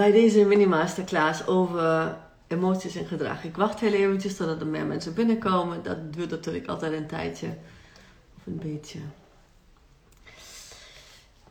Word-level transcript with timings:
bij 0.00 0.12
deze 0.12 0.44
mini-masterclass 0.44 1.46
over 1.46 2.16
emoties 2.46 2.96
en 2.96 3.06
gedrag. 3.06 3.44
Ik 3.44 3.56
wacht 3.56 3.80
heel 3.80 3.92
eventjes 3.92 4.36
totdat 4.36 4.60
er 4.60 4.66
meer 4.66 4.86
mensen 4.86 5.14
binnenkomen. 5.14 5.82
Dat 5.82 6.12
duurt 6.12 6.30
natuurlijk 6.30 6.66
altijd 6.66 6.92
een 6.92 7.06
tijdje 7.06 7.46
of 8.36 8.46
een 8.46 8.58
beetje. 8.58 8.98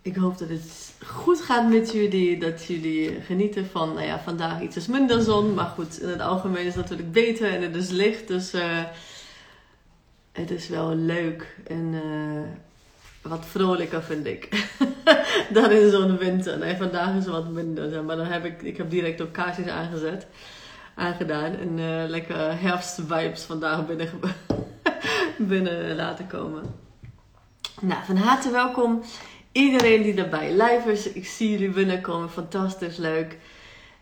Ik 0.01 0.15
hoop 0.15 0.37
dat 0.37 0.49
het 0.49 0.93
goed 1.05 1.41
gaat 1.41 1.69
met 1.69 1.91
jullie, 1.91 2.39
dat 2.39 2.65
jullie 2.65 3.21
genieten 3.21 3.65
van, 3.65 3.93
nou 3.93 4.05
ja, 4.05 4.19
vandaag 4.19 4.61
iets 4.61 4.75
is 4.75 4.87
minder 4.87 5.21
zon, 5.21 5.53
maar 5.53 5.65
goed, 5.75 6.01
in 6.01 6.09
het 6.09 6.21
algemeen 6.21 6.65
is 6.65 6.75
het 6.75 6.83
natuurlijk 6.83 7.11
beter 7.11 7.53
en 7.53 7.61
het 7.61 7.75
is 7.75 7.89
licht, 7.89 8.27
dus 8.27 8.53
uh, 8.53 8.83
het 10.31 10.51
is 10.51 10.67
wel 10.67 10.95
leuk 10.95 11.57
en 11.67 11.93
uh, 11.93 12.41
wat 13.29 13.45
vrolijker 13.45 14.03
vind 14.03 14.25
ik. 14.25 14.67
dan 15.53 15.71
in 15.71 15.91
zo'n 15.91 16.17
winter. 16.17 16.57
Nee, 16.57 16.75
vandaag 16.75 17.15
is 17.15 17.25
wat 17.25 17.49
minder. 17.49 18.03
Maar 18.03 18.15
dan 18.15 18.25
heb 18.25 18.45
ik, 18.45 18.61
ik 18.61 18.77
heb 18.77 18.89
direct 18.89 19.21
ook 19.21 19.31
kaarsjes 19.31 19.67
aangezet, 19.67 20.27
aangedaan. 20.95 21.55
En 21.55 21.77
uh, 21.77 22.03
lekker 22.07 22.61
herfstvibes 22.61 23.43
vandaag 23.43 23.85
binnen, 23.85 24.09
binnen 25.51 25.95
laten 25.95 26.27
komen. 26.27 26.63
Nou, 27.81 28.05
van 28.05 28.17
harte 28.17 28.51
welkom. 28.51 29.01
Iedereen 29.51 30.01
die 30.01 30.23
erbij 30.23 30.51
live 30.51 30.91
is. 30.91 31.11
Ik 31.11 31.25
zie 31.25 31.51
jullie 31.51 31.69
binnenkomen. 31.69 32.29
Fantastisch 32.29 32.97
leuk. 32.97 33.37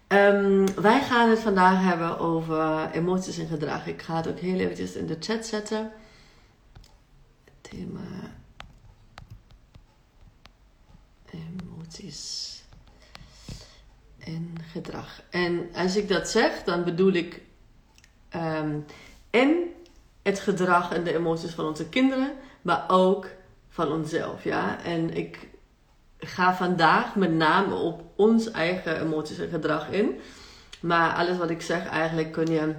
Um, 0.07 0.75
wij 0.75 1.01
gaan 1.01 1.29
het 1.29 1.39
vandaag 1.39 1.83
hebben 1.83 2.19
over 2.19 2.89
emoties 2.91 3.37
en 3.37 3.47
gedrag. 3.47 3.87
Ik 3.87 4.01
ga 4.01 4.15
het 4.15 4.27
ook 4.27 4.39
heel 4.39 4.59
eventjes 4.59 4.93
in 4.93 5.05
de 5.05 5.17
chat 5.19 5.45
zetten. 5.45 5.91
Thema 7.61 8.26
emoties 11.37 12.55
en 14.17 14.55
gedrag. 14.71 15.21
En 15.29 15.69
als 15.73 15.95
ik 15.95 16.07
dat 16.07 16.29
zeg, 16.29 16.63
dan 16.63 16.83
bedoel 16.83 17.13
ik 17.13 17.41
um, 18.35 18.85
en 19.29 19.57
het 20.23 20.39
gedrag 20.39 20.91
en 20.91 21.03
de 21.03 21.15
emoties 21.15 21.51
van 21.51 21.65
onze 21.65 21.89
kinderen, 21.89 22.31
maar 22.61 22.85
ook 22.87 23.27
van 23.69 23.91
onszelf. 23.91 24.43
Ja? 24.43 24.83
En 24.83 25.17
ik 25.17 25.47
ga 26.19 26.55
vandaag 26.55 27.15
met 27.15 27.31
name 27.31 27.75
op 27.75 28.03
ons 28.15 28.51
eigen 28.51 29.01
emoties 29.01 29.37
en 29.37 29.49
gedrag 29.49 29.89
in. 29.89 30.19
Maar 30.81 31.13
alles 31.13 31.37
wat 31.37 31.49
ik 31.49 31.61
zeg, 31.61 31.85
eigenlijk 31.85 32.31
kun 32.31 32.45
je 32.45 32.73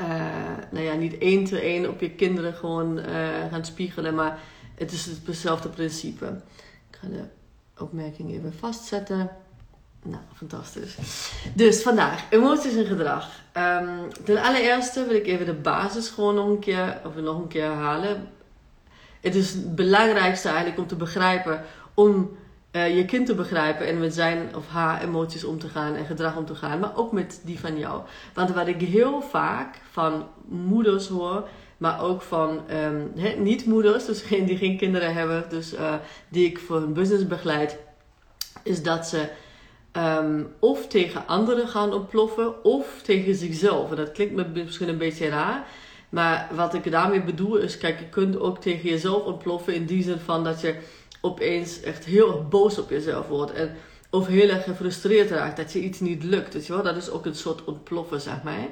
uh, 0.00 0.56
nou 0.70 0.84
ja, 0.84 0.94
niet 0.94 1.18
één 1.18 1.44
te 1.44 1.60
één 1.60 1.88
op 1.88 2.00
je 2.00 2.10
kinderen 2.10 2.54
gewoon 2.54 2.98
uh, 2.98 3.04
gaan 3.50 3.64
spiegelen. 3.64 4.14
Maar 4.14 4.38
het 4.74 4.92
is 4.92 5.06
hetzelfde 5.24 5.68
principe. 5.68 6.26
Ik 6.90 6.98
ga 7.00 7.08
de 7.08 7.24
opmerking 7.80 8.30
even 8.30 8.54
vastzetten. 8.58 9.30
Nou, 10.02 10.22
fantastisch. 10.34 10.96
Dus 11.54 11.82
vandaag, 11.82 12.24
emoties 12.30 12.76
en 12.76 12.86
gedrag. 12.86 13.28
Um, 13.56 14.08
ten 14.24 14.42
allereerste 14.42 15.06
wil 15.06 15.16
ik 15.16 15.26
even 15.26 15.46
de 15.46 15.54
basis 15.54 16.08
gewoon 16.08 16.34
nog 16.34 16.46
een 16.46 16.58
keer, 16.58 17.00
of 17.04 17.14
nog 17.14 17.38
een 17.38 17.48
keer 17.48 17.64
herhalen. 17.64 18.28
Het 19.20 19.34
is 19.34 19.52
het 19.52 19.74
belangrijkste 19.74 20.48
eigenlijk 20.48 20.78
om 20.78 20.86
te 20.86 20.96
begrijpen, 20.96 21.64
om 21.94 22.36
uh, 22.72 22.96
je 22.96 23.04
kind 23.04 23.26
te 23.26 23.34
begrijpen 23.34 23.86
en 23.86 23.98
met 23.98 24.14
zijn 24.14 24.56
of 24.56 24.68
haar 24.68 25.02
emoties 25.02 25.44
om 25.44 25.58
te 25.58 25.68
gaan 25.68 25.94
en 25.94 26.04
gedrag 26.06 26.36
om 26.36 26.46
te 26.46 26.54
gaan, 26.54 26.78
maar 26.78 26.96
ook 26.96 27.12
met 27.12 27.40
die 27.44 27.60
van 27.60 27.78
jou. 27.78 28.02
Want 28.34 28.50
wat 28.50 28.66
ik 28.66 28.80
heel 28.80 29.22
vaak 29.22 29.80
van 29.90 30.26
moeders 30.48 31.08
hoor, 31.08 31.48
maar 31.80 32.02
ook 32.02 32.22
van 32.22 32.60
um, 32.70 33.12
niet-moeders, 33.42 34.04
dus 34.04 34.22
geen, 34.22 34.44
die 34.44 34.56
geen 34.56 34.76
kinderen 34.76 35.14
hebben, 35.14 35.44
dus 35.48 35.74
uh, 35.74 35.94
die 36.28 36.46
ik 36.46 36.58
voor 36.58 36.76
hun 36.76 36.92
business 36.92 37.26
begeleid, 37.26 37.78
is 38.62 38.82
dat 38.82 39.06
ze 39.06 39.28
um, 39.96 40.52
of 40.58 40.86
tegen 40.86 41.26
anderen 41.26 41.68
gaan 41.68 41.92
ontploffen 41.92 42.64
of 42.64 43.00
tegen 43.02 43.34
zichzelf. 43.34 43.90
En 43.90 43.96
dat 43.96 44.12
klinkt 44.12 44.34
me 44.34 44.62
misschien 44.64 44.88
een 44.88 44.98
beetje 44.98 45.28
raar. 45.28 45.66
Maar 46.08 46.50
wat 46.54 46.74
ik 46.74 46.90
daarmee 46.90 47.22
bedoel 47.22 47.56
is, 47.56 47.78
kijk, 47.78 47.98
je 47.98 48.08
kunt 48.08 48.38
ook 48.38 48.60
tegen 48.60 48.88
jezelf 48.88 49.24
ontploffen 49.24 49.74
in 49.74 49.86
die 49.86 50.02
zin 50.02 50.18
van 50.18 50.44
dat 50.44 50.60
je 50.60 50.74
opeens 51.20 51.80
echt 51.80 52.04
heel 52.04 52.46
boos 52.48 52.78
op 52.78 52.90
jezelf 52.90 53.28
wordt. 53.28 53.52
En, 53.52 53.76
of 54.10 54.26
heel 54.26 54.48
erg 54.48 54.64
gefrustreerd 54.64 55.30
raakt 55.30 55.56
dat 55.56 55.72
je 55.72 55.80
iets 55.80 56.00
niet 56.00 56.24
lukt. 56.24 56.54
Weet 56.54 56.66
wel? 56.66 56.82
Dat 56.82 56.96
is 56.96 57.10
ook 57.10 57.26
een 57.26 57.34
soort 57.34 57.64
ontploffen, 57.64 58.20
zeg 58.20 58.42
maar. 58.42 58.68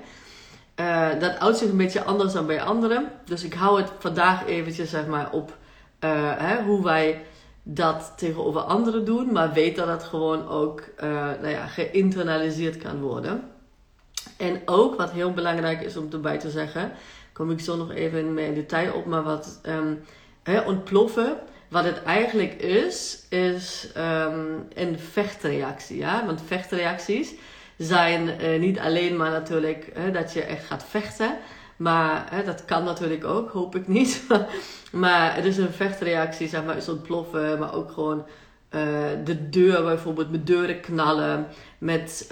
Uh, 0.80 1.08
dat 1.20 1.38
uit 1.38 1.56
zich 1.56 1.68
een 1.68 1.76
beetje 1.76 2.04
anders 2.04 2.32
dan 2.32 2.46
bij 2.46 2.62
anderen. 2.62 3.12
Dus 3.24 3.44
ik 3.44 3.54
hou 3.54 3.80
het 3.80 3.90
vandaag 3.98 4.46
eventjes 4.46 4.90
zeg 4.90 5.06
maar, 5.06 5.32
op 5.32 5.56
uh, 6.04 6.32
hè, 6.36 6.62
hoe 6.62 6.84
wij 6.84 7.24
dat 7.62 8.12
tegenover 8.16 8.60
anderen 8.60 9.04
doen. 9.04 9.32
Maar 9.32 9.52
weet 9.52 9.76
dat 9.76 9.88
het 9.88 10.02
gewoon 10.02 10.48
ook 10.48 10.80
uh, 10.80 11.10
nou 11.10 11.48
ja, 11.48 11.66
geïnternaliseerd 11.66 12.78
kan 12.78 13.00
worden. 13.00 13.42
En 14.36 14.62
ook 14.64 14.96
wat 14.96 15.10
heel 15.10 15.32
belangrijk 15.32 15.80
is 15.80 15.96
om 15.96 16.08
erbij 16.12 16.38
te 16.38 16.50
zeggen. 16.50 16.92
Kom 17.32 17.50
ik 17.50 17.60
zo 17.60 17.76
nog 17.76 17.90
even 17.90 18.34
meer 18.34 18.46
in 18.46 18.54
detail 18.54 18.92
op. 18.92 19.06
Maar 19.06 19.22
wat 19.22 19.60
um, 19.66 20.00
hè, 20.42 20.60
ontploffen. 20.60 21.36
Wat 21.68 21.84
het 21.84 22.02
eigenlijk 22.02 22.52
is, 22.54 23.26
is 23.28 23.88
um, 23.96 24.66
een 24.74 24.98
vechtreactie. 24.98 25.96
Ja? 25.96 26.26
Want 26.26 26.42
vechtreacties 26.46 27.34
zijn 27.78 28.28
uh, 28.40 28.60
niet 28.60 28.78
alleen 28.78 29.16
maar 29.16 29.30
natuurlijk 29.30 29.92
dat 30.12 30.32
je 30.32 30.42
echt 30.42 30.64
gaat 30.64 30.84
vechten. 30.88 31.38
Maar 31.76 32.42
dat 32.44 32.64
kan 32.64 32.84
natuurlijk 32.84 33.24
ook, 33.24 33.50
hoop 33.50 33.74
ik 33.76 33.88
niet. 33.88 34.22
maar 34.92 35.34
het 35.34 35.44
is 35.44 35.56
een 35.56 35.72
vechtreactie, 35.72 36.48
zeg 36.48 36.64
maar, 36.64 36.76
is 36.76 36.88
ontploffen. 36.88 37.58
Maar 37.58 37.74
ook 37.74 37.92
gewoon 37.92 38.18
uh, 38.70 38.82
de 39.24 39.48
deur 39.48 39.82
bijvoorbeeld, 39.82 40.30
met 40.30 40.46
deuren 40.46 40.80
knallen. 40.80 41.46
Met, 41.78 42.30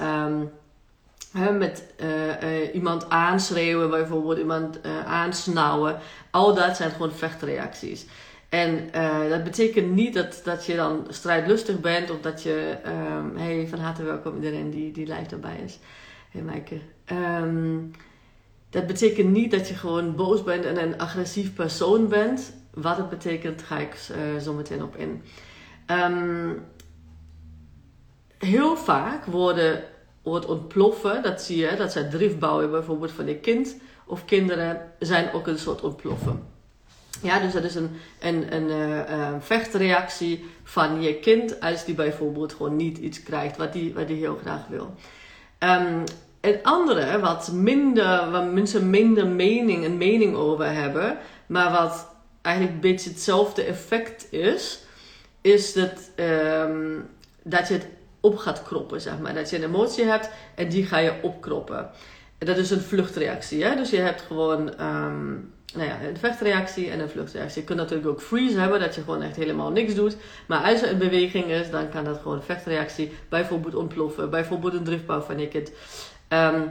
hè, 1.32 1.52
met 1.52 1.84
uh, 2.00 2.74
iemand 2.74 3.10
aanschreeuwen, 3.10 3.90
bijvoorbeeld 3.90 4.38
iemand 4.38 4.80
aansnauwen. 5.06 5.98
Al 6.30 6.54
dat 6.54 6.76
zijn 6.76 6.90
gewoon 6.90 7.12
vechtreacties. 7.12 8.06
En 8.48 8.88
uh, 8.94 9.28
dat 9.28 9.44
betekent 9.44 9.94
niet 9.94 10.14
dat, 10.14 10.40
dat 10.44 10.66
je 10.66 10.76
dan 10.76 11.06
strijdlustig 11.08 11.80
bent 11.80 12.10
of 12.10 12.20
dat 12.20 12.42
je. 12.42 12.76
Um, 12.86 13.36
hey, 13.36 13.66
van 13.68 13.78
harte 13.78 14.02
welkom 14.02 14.34
iedereen 14.34 14.70
die, 14.70 14.92
die 14.92 15.06
live 15.06 15.30
erbij 15.30 15.60
is. 15.64 15.78
Hey 16.30 16.42
Maaike. 16.42 16.80
Um, 17.12 17.90
dat 18.70 18.86
betekent 18.86 19.30
niet 19.30 19.50
dat 19.50 19.68
je 19.68 19.74
gewoon 19.74 20.16
boos 20.16 20.42
bent 20.42 20.64
en 20.64 20.82
een 20.82 20.98
agressief 20.98 21.54
persoon 21.54 22.08
bent. 22.08 22.54
Wat 22.74 22.96
het 22.96 23.08
betekent, 23.08 23.62
ga 23.62 23.78
ik 23.78 24.08
uh, 24.10 24.40
zo 24.40 24.52
meteen 24.52 24.82
op 24.82 24.96
in. 24.96 25.22
Um, 25.90 26.64
heel 28.38 28.76
vaak 28.76 29.24
worden, 29.24 29.84
wordt 30.22 30.46
ontploffen, 30.46 31.22
dat 31.22 31.42
zie 31.42 31.56
je, 31.56 31.76
dat 31.76 31.92
zij 31.92 32.08
drift 32.08 32.38
bouwen 32.38 32.70
bijvoorbeeld 32.70 33.12
van 33.12 33.26
je 33.26 33.36
kind 33.36 33.76
of 34.06 34.24
kinderen, 34.24 34.92
zijn 34.98 35.32
ook 35.32 35.46
een 35.46 35.58
soort 35.58 35.80
ontploffen. 35.80 36.42
Ja, 37.22 37.40
dus 37.40 37.52
dat 37.52 37.64
is 37.64 37.74
een, 37.74 37.90
een, 38.18 38.54
een 38.54 38.68
uh, 39.10 39.28
vechtreactie 39.40 40.44
van 40.62 41.02
je 41.02 41.14
kind 41.14 41.60
als 41.60 41.84
die 41.84 41.94
bijvoorbeeld 41.94 42.52
gewoon 42.52 42.76
niet 42.76 42.98
iets 42.98 43.22
krijgt 43.22 43.56
wat 43.56 43.72
die, 43.72 43.94
wat 43.94 44.06
die 44.06 44.16
heel 44.16 44.38
graag 44.42 44.66
wil. 44.68 44.94
Um, 45.58 46.04
het 46.40 46.62
andere, 46.62 47.20
wat 47.20 47.52
minder, 47.52 48.30
waar 48.30 48.44
mensen 48.44 48.90
minder 48.90 49.26
mening, 49.26 49.84
een 49.84 49.96
mening 49.96 50.34
over 50.34 50.72
hebben, 50.72 51.18
maar 51.46 51.70
wat 51.70 52.14
eigenlijk 52.42 52.74
een 52.74 52.90
beetje 52.90 53.10
hetzelfde 53.10 53.62
effect 53.62 54.32
is, 54.32 54.80
is 55.40 55.72
dat, 55.72 56.10
um, 56.16 57.08
dat 57.42 57.68
je 57.68 57.74
het 57.74 57.86
op 58.20 58.36
gaat 58.36 58.62
kroppen, 58.62 59.00
zeg 59.00 59.18
maar. 59.18 59.34
Dat 59.34 59.50
je 59.50 59.56
een 59.56 59.64
emotie 59.64 60.04
hebt 60.04 60.30
en 60.54 60.68
die 60.68 60.86
ga 60.86 60.98
je 60.98 61.22
opkroppen. 61.22 61.90
Dat 62.38 62.56
is 62.56 62.70
een 62.70 62.80
vluchtreactie, 62.80 63.64
hè? 63.64 63.76
Dus 63.76 63.90
je 63.90 63.96
hebt 63.96 64.20
gewoon 64.20 64.82
um, 64.82 65.52
nou 65.76 65.88
ja, 65.88 66.08
een 66.08 66.16
vechtreactie 66.16 66.90
en 66.90 67.00
een 67.00 67.10
vluchtreactie. 67.10 67.60
Je 67.60 67.66
kunt 67.66 67.78
natuurlijk 67.78 68.08
ook 68.08 68.20
freeze 68.20 68.58
hebben, 68.58 68.80
dat 68.80 68.94
je 68.94 69.00
gewoon 69.00 69.22
echt 69.22 69.36
helemaal 69.36 69.70
niks 69.70 69.94
doet. 69.94 70.16
Maar 70.46 70.62
als 70.62 70.82
er 70.82 70.90
een 70.90 70.98
beweging 70.98 71.44
is, 71.44 71.70
dan 71.70 71.88
kan 71.88 72.04
dat 72.04 72.18
gewoon 72.22 72.36
een 72.36 72.42
vechtreactie 72.42 73.12
bijvoorbeeld 73.28 73.74
ontploffen. 73.74 74.30
Bijvoorbeeld 74.30 74.74
een 74.74 74.84
driftbouw 74.84 75.20
van 75.20 75.38
je 75.38 75.48
kind. 75.48 75.70
Um, 76.28 76.70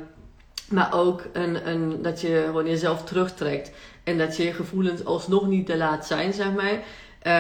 maar 0.70 0.94
ook 0.94 1.24
een, 1.34 1.70
een, 1.70 2.02
dat 2.02 2.22
je 2.22 2.44
gewoon 2.46 2.68
jezelf 2.68 3.04
terugtrekt. 3.04 3.72
En 4.04 4.18
dat 4.18 4.38
je 4.38 4.54
gevoelens 4.54 5.06
alsnog 5.06 5.48
niet 5.48 5.66
te 5.66 5.78
laat 5.78 6.06
zijn, 6.06 6.34
zeg 6.34 6.52
maar. 6.54 6.80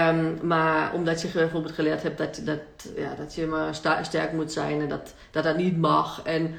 Um, 0.09 0.37
maar 0.41 0.93
omdat 0.93 1.21
je 1.21 1.27
bijvoorbeeld 1.33 1.73
geleerd 1.73 2.03
hebt 2.03 2.17
dat, 2.17 2.41
dat, 2.43 2.59
ja, 2.95 3.15
dat 3.17 3.35
je 3.35 3.45
maar 3.45 3.75
sterk 4.01 4.31
moet 4.31 4.51
zijn 4.51 4.81
en 4.81 4.89
dat 4.89 5.13
dat, 5.31 5.43
dat 5.43 5.57
niet 5.57 5.77
mag. 5.77 6.21
En 6.23 6.55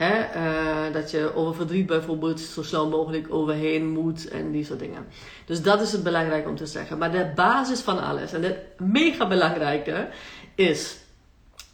hè, 0.00 0.18
uh, 0.36 0.92
dat 0.92 1.10
je 1.10 1.34
over 1.34 1.54
verdriet 1.54 1.86
bijvoorbeeld 1.86 2.40
zo 2.40 2.62
snel 2.62 2.88
mogelijk 2.88 3.26
overheen 3.34 3.88
moet 3.88 4.28
en 4.28 4.50
die 4.50 4.64
soort 4.64 4.78
dingen. 4.78 5.06
Dus 5.44 5.62
dat 5.62 5.80
is 5.80 5.92
het 5.92 6.02
belangrijk 6.02 6.48
om 6.48 6.56
te 6.56 6.66
zeggen. 6.66 6.98
Maar 6.98 7.12
de 7.12 7.32
basis 7.34 7.80
van 7.80 8.02
alles 8.02 8.32
en 8.32 8.42
het 8.42 8.58
mega 8.78 9.28
belangrijke 9.28 10.08
is 10.54 10.96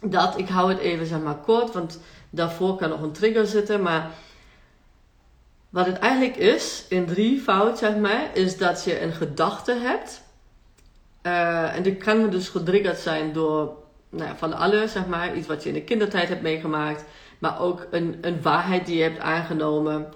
dat, 0.01 0.37
ik 0.37 0.49
hou 0.49 0.69
het 0.69 0.79
even 0.79 1.05
zeg 1.05 1.19
maar 1.19 1.37
kort, 1.37 1.73
want 1.73 1.99
daarvoor 2.29 2.75
kan 2.75 2.89
nog 2.89 3.01
een 3.01 3.11
trigger 3.11 3.45
zitten, 3.45 3.81
maar 3.81 4.11
wat 5.69 5.85
het 5.85 5.99
eigenlijk 5.99 6.35
is, 6.35 6.85
in 6.89 7.05
drie 7.05 7.39
fout 7.39 7.77
zeg 7.77 7.95
maar, 7.95 8.29
is 8.33 8.57
dat 8.57 8.83
je 8.83 9.01
een 9.01 9.13
gedachte 9.13 9.73
hebt 9.73 10.25
Uh, 11.27 11.75
en 11.75 11.83
dit 11.83 11.97
kan 12.03 12.29
dus 12.29 12.49
getriggerd 12.49 12.97
zijn 12.97 13.33
door 13.33 13.75
nou 14.09 14.29
ja, 14.29 14.35
van 14.35 14.53
alles, 14.53 14.91
zeg 14.91 15.05
maar. 15.05 15.35
Iets 15.35 15.47
wat 15.47 15.63
je 15.63 15.69
in 15.69 15.75
de 15.75 15.83
kindertijd 15.83 16.29
hebt 16.29 16.41
meegemaakt. 16.41 17.03
Maar 17.39 17.59
ook 17.59 17.87
een, 17.91 18.17
een 18.21 18.41
waarheid 18.41 18.85
die 18.85 18.97
je 18.97 19.03
hebt 19.03 19.19
aangenomen. 19.19 20.07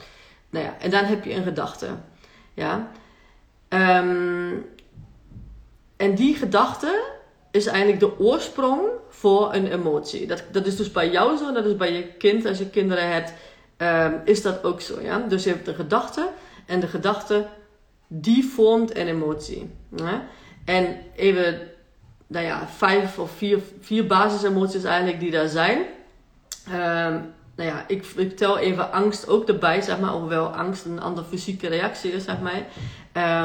Nou 0.50 0.65
ja, 0.65 0.75
en 0.79 0.89
dan 0.89 1.03
heb 1.03 1.23
je 1.23 1.33
een 1.33 1.44
gedachte. 1.44 1.88
Ja. 2.53 2.91
Um, 3.69 4.65
en 5.97 6.15
die 6.15 6.35
gedachte 6.35 7.03
is 7.51 7.65
eigenlijk 7.65 8.00
de 8.00 8.19
oorsprong 8.19 8.81
voor 9.09 9.53
een 9.53 9.71
emotie. 9.71 10.27
Dat, 10.27 10.44
dat 10.51 10.65
is 10.65 10.75
dus 10.75 10.91
bij 10.91 11.09
jou 11.09 11.38
zo, 11.38 11.53
dat 11.53 11.65
is 11.65 11.75
bij 11.75 11.94
je 11.94 12.07
kind, 12.18 12.45
als 12.45 12.57
je 12.57 12.69
kinderen 12.69 13.12
hebt, 13.12 13.33
um, 13.77 14.21
is 14.25 14.41
dat 14.41 14.63
ook 14.63 14.81
zo. 14.81 15.01
Ja? 15.01 15.19
Dus 15.19 15.44
je 15.44 15.50
hebt 15.50 15.67
een 15.67 15.75
gedachte 15.75 16.29
en 16.65 16.79
de 16.79 16.88
gedachte 16.88 17.47
die 18.07 18.45
vormt 18.45 18.97
een 18.97 19.07
emotie. 19.07 19.69
En 20.65 20.97
even, 21.15 21.59
nou 22.27 22.45
ja, 22.45 22.67
vijf 22.67 23.19
of 23.19 23.31
vier, 23.31 23.59
vier 23.79 24.07
basisemoties 24.07 24.83
eigenlijk 24.83 25.19
die 25.19 25.31
daar 25.31 25.47
zijn. 25.47 25.85
Um, 26.68 27.34
nou 27.56 27.69
ja, 27.69 27.84
ik, 27.88 28.06
ik 28.16 28.38
tel 28.38 28.58
even 28.58 28.92
angst 28.92 29.28
ook 29.28 29.48
erbij, 29.48 29.81
zeg 29.81 30.00
maar, 30.00 30.12
hoewel 30.12 30.48
angst 30.48 30.86
een 30.86 31.02
andere 31.02 31.28
fysieke 31.28 31.68
reactie 31.68 32.12
is, 32.12 32.24
zeg 32.24 32.38
maar. 32.40 32.66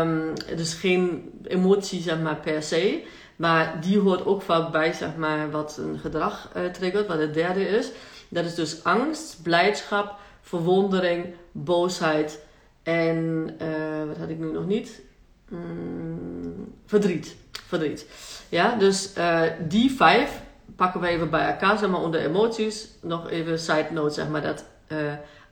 Um, 0.01 0.33
dus 0.57 0.75
geen 0.75 1.31
emotie, 1.45 2.01
zeg 2.01 2.21
maar, 2.21 2.37
per 2.37 2.63
se. 2.63 3.05
Maar 3.37 3.81
die 3.81 3.99
hoort 3.99 4.27
ook 4.27 4.43
vaak 4.43 4.73
bij, 4.73 4.93
zeg 4.93 5.17
maar, 5.17 5.51
wat 5.51 5.77
een 5.81 5.99
gedrag 5.99 6.51
uh, 6.57 6.65
triggert, 6.65 7.07
wat 7.07 7.19
het 7.19 7.35
derde 7.35 7.69
is. 7.69 7.91
Dat 8.29 8.45
is 8.45 8.55
dus 8.55 8.85
angst, 8.85 9.43
blijdschap, 9.43 10.15
verwondering, 10.41 11.27
boosheid 11.53 12.41
en, 12.83 13.51
uh, 13.63 14.07
wat 14.07 14.17
had 14.17 14.29
ik 14.29 14.39
nu 14.39 14.53
nog 14.53 14.67
niet? 14.67 15.03
Mm, 15.49 16.73
verdriet. 16.87 17.37
Verdriet. 17.67 18.07
Ja, 18.49 18.77
dus 18.77 19.13
uh, 19.19 19.43
die 19.69 19.91
vijf 19.91 20.43
pakken 20.77 21.01
we 21.01 21.07
even 21.07 21.31
bij 21.31 21.47
elkaar, 21.47 21.79
zeg 21.79 21.91
maar, 21.91 22.03
onder 22.03 22.21
emoties. 22.21 22.89
Nog 23.01 23.31
even 23.31 23.59
side 23.59 23.89
note, 23.91 24.15
zeg 24.15 24.29
maar, 24.29 24.43
dat 24.43 24.65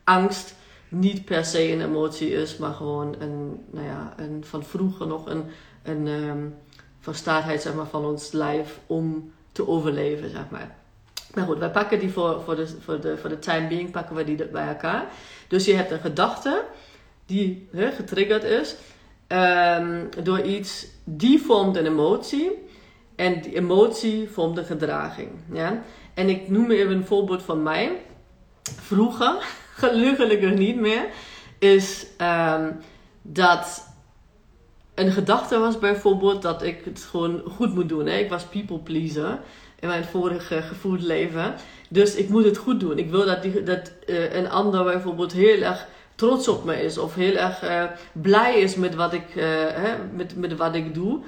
angst 0.05 0.55
niet 0.88 1.25
per 1.25 1.44
se 1.44 1.73
een 1.73 1.81
emotie 1.81 2.31
is, 2.31 2.56
maar 2.56 2.73
gewoon 2.73 3.15
een, 3.19 3.65
nou 3.71 3.87
ja, 3.87 4.15
een, 4.17 4.44
van 4.44 4.65
vroeger 4.65 5.06
nog 5.06 5.26
een, 5.26 5.44
een 5.82 6.06
um, 6.06 6.55
verstaatheid 7.00 7.62
zeg 7.62 7.75
maar, 7.75 7.87
van 7.87 8.05
ons 8.05 8.32
lijf 8.32 8.79
om 8.87 9.32
te 9.53 9.69
overleven, 9.69 10.31
zeg 10.31 10.44
maar. 10.50 10.75
Maar 11.35 11.44
goed, 11.44 11.59
wij 11.59 11.70
pakken 11.70 11.99
die 11.99 12.11
voor, 12.11 12.41
voor, 12.44 12.56
de, 12.56 12.67
voor, 12.81 13.00
de, 13.00 13.17
voor 13.19 13.29
de 13.29 13.38
time 13.38 13.69
being, 13.69 13.91
pakken 13.91 14.17
we 14.17 14.25
die 14.25 14.47
bij 14.47 14.69
elkaar. 14.69 15.06
Dus 15.49 15.65
je 15.65 15.75
hebt 15.75 15.91
een 15.91 16.00
gedachte 16.00 16.65
die 17.27 17.69
getriggerd 17.73 18.44
is 18.44 18.77
um, 19.29 20.09
door 20.23 20.41
iets, 20.41 20.87
die 21.05 21.43
vormt 21.43 21.77
een 21.77 21.87
emotie. 21.87 22.64
En 23.17 23.41
die 23.41 23.55
emotie 23.55 24.29
vormt 24.31 24.59
een 24.59 24.65
gedraging. 24.65 25.31
Ja? 25.53 25.83
En 26.15 26.29
ik 26.29 26.49
noem 26.49 26.71
even 26.71 26.97
een 26.97 27.07
voorbeeld 27.07 27.43
van 27.43 27.63
mij. 27.63 28.03
Vroeger 28.63 29.35
gelukkig 30.17 30.55
niet 30.55 30.81
meer, 30.81 31.07
is 31.59 32.07
um, 32.21 32.77
dat 33.23 33.93
een 34.95 35.13
gedachte 35.13 35.59
was 35.59 35.79
bijvoorbeeld 35.79 36.43
dat 36.43 36.63
ik 36.63 36.85
het 36.85 37.07
gewoon 37.11 37.43
goed 37.51 37.75
moet 37.75 37.89
doen. 37.89 38.07
Hè? 38.07 38.19
Ik 38.19 38.31
was 38.31 38.45
people 38.45 38.79
pleaser 38.79 39.39
in 39.81 39.89
mijn 39.89 40.05
vorige 40.05 40.63
gevoeld 40.63 41.03
leven. 41.03 41.55
Dus 41.89 42.15
ik 42.15 42.29
moet 42.29 42.45
het 42.45 42.57
goed 42.57 42.81
doen. 42.81 42.99
Ik 42.99 43.11
wil 43.11 43.27
dat, 43.27 43.43
die, 43.43 43.63
dat 43.63 43.93
uh, 44.07 44.35
een 44.35 44.51
ander 44.51 44.85
bijvoorbeeld 44.85 45.33
heel 45.33 45.63
erg 45.63 45.87
trots 46.15 46.49
op 46.49 46.65
me 46.65 46.83
is. 46.83 46.99
Of 46.99 47.15
heel 47.15 47.37
erg 47.37 47.65
uh, 47.65 47.85
blij 48.13 48.61
is 48.61 48.75
met 48.75 48.95
wat, 48.95 49.13
ik, 49.13 49.35
uh, 49.35 49.45
hè, 49.69 49.95
met, 50.13 50.37
met 50.37 50.57
wat 50.57 50.75
ik 50.75 50.95
doe. 50.95 51.21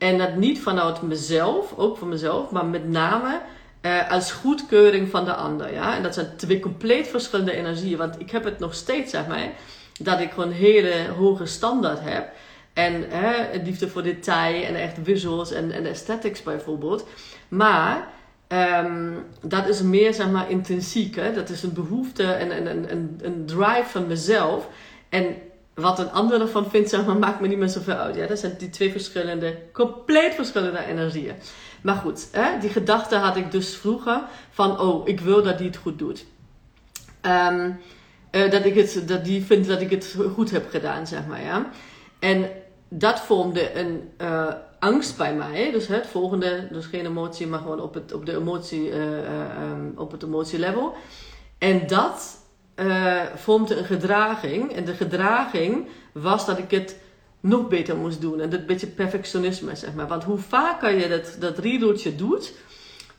En 0.00 0.18
dat 0.18 0.36
niet 0.36 0.60
vanuit 0.60 1.02
mezelf, 1.02 1.74
ook 1.76 1.96
van 1.96 2.08
mezelf, 2.08 2.50
maar 2.50 2.64
met 2.64 2.88
name 2.88 3.40
uh, 3.82 4.10
als 4.10 4.32
goedkeuring 4.32 5.10
van 5.10 5.24
de 5.24 5.34
ander. 5.34 5.72
Ja? 5.72 5.96
En 5.96 6.02
dat 6.02 6.14
zijn 6.14 6.36
twee 6.36 6.60
compleet 6.60 7.08
verschillende 7.08 7.52
energieën. 7.52 7.98
Want 7.98 8.20
ik 8.20 8.30
heb 8.30 8.44
het 8.44 8.58
nog 8.58 8.74
steeds, 8.74 9.10
zeg 9.10 9.26
maar, 9.26 9.48
dat 9.98 10.20
ik 10.20 10.30
gewoon 10.30 10.48
een 10.48 10.54
hele 10.54 10.94
hoge 11.16 11.46
standaard 11.46 11.98
heb. 12.02 12.28
En 12.72 13.04
hè, 13.08 13.62
liefde 13.62 13.88
voor 13.88 14.02
detail 14.02 14.64
en 14.64 14.74
echt 14.74 14.96
visuals 15.02 15.52
en, 15.52 15.72
en 15.72 15.86
aesthetics 15.86 16.42
bijvoorbeeld. 16.42 17.06
Maar 17.48 18.08
um, 18.82 19.24
dat 19.42 19.68
is 19.68 19.82
meer, 19.82 20.14
zeg 20.14 20.30
maar, 20.30 20.50
intrinsiek. 20.50 21.16
Hè? 21.16 21.32
Dat 21.32 21.48
is 21.48 21.62
een 21.62 21.72
behoefte 21.72 22.24
en 22.24 22.66
een, 22.66 22.92
een 23.22 23.42
drive 23.46 23.88
van 23.88 24.06
mezelf. 24.06 24.68
En 25.08 25.36
wat 25.80 25.98
een 25.98 26.10
ander 26.10 26.40
ervan 26.40 26.70
vindt, 26.70 26.88
zeg 26.88 27.06
maar, 27.06 27.16
maakt 27.16 27.40
me 27.40 27.48
niet 27.48 27.58
meer 27.58 27.68
zoveel 27.68 27.94
uit. 27.94 28.16
Ja? 28.16 28.26
Dat 28.26 28.38
zijn 28.38 28.54
die 28.58 28.70
twee 28.70 28.90
verschillende, 28.90 29.58
compleet 29.72 30.34
verschillende 30.34 30.84
energieën. 30.84 31.34
Maar 31.82 31.94
goed, 31.94 32.28
hè, 32.32 32.58
die 32.60 32.70
gedachte 32.70 33.16
had 33.16 33.36
ik 33.36 33.50
dus 33.50 33.76
vroeger 33.76 34.22
van, 34.50 34.80
oh, 34.80 35.08
ik 35.08 35.20
wil 35.20 35.42
dat 35.42 35.58
die 35.58 35.66
het 35.66 35.76
goed 35.76 35.98
doet. 35.98 36.26
Um, 37.22 37.80
uh, 38.32 38.50
dat, 38.50 38.64
ik 38.64 38.74
het, 38.74 39.02
dat 39.06 39.24
die 39.24 39.44
vindt 39.44 39.68
dat 39.68 39.80
ik 39.80 39.90
het 39.90 40.16
goed 40.34 40.50
heb 40.50 40.70
gedaan, 40.70 41.06
zeg 41.06 41.26
maar, 41.26 41.42
ja. 41.42 41.70
En 42.18 42.50
dat 42.88 43.20
vormde 43.20 43.78
een 43.78 44.10
uh, 44.18 44.46
angst 44.78 45.16
bij 45.16 45.34
mij. 45.34 45.70
Dus 45.72 45.86
het 45.86 46.06
volgende, 46.06 46.68
dus 46.70 46.86
geen 46.86 47.06
emotie, 47.06 47.46
maar 47.46 47.58
gewoon 47.58 47.80
op 47.80 47.94
het, 47.94 48.12
op 48.12 48.26
de 48.26 48.36
emotie, 48.36 48.88
uh, 48.88 48.96
um, 49.70 49.92
op 49.96 50.10
het 50.10 50.22
emotielevel. 50.22 50.94
En 51.58 51.86
dat 51.86 52.39
vormde 53.34 53.76
een 53.76 53.84
gedraging. 53.84 54.72
En 54.72 54.84
de 54.84 54.94
gedraging 54.94 55.88
was 56.12 56.46
dat 56.46 56.58
ik 56.58 56.70
het 56.70 56.96
nog 57.40 57.68
beter 57.68 57.96
moest 57.96 58.20
doen. 58.20 58.40
En 58.40 58.50
dat 58.50 58.66
beetje 58.66 58.86
perfectionisme, 58.86 59.76
zeg 59.76 59.94
maar. 59.94 60.08
Want 60.08 60.24
hoe 60.24 60.38
vaker 60.38 60.90
je 60.90 61.08
dat, 61.08 61.36
dat 61.38 61.58
riedeltje 61.58 62.16
doet, 62.16 62.52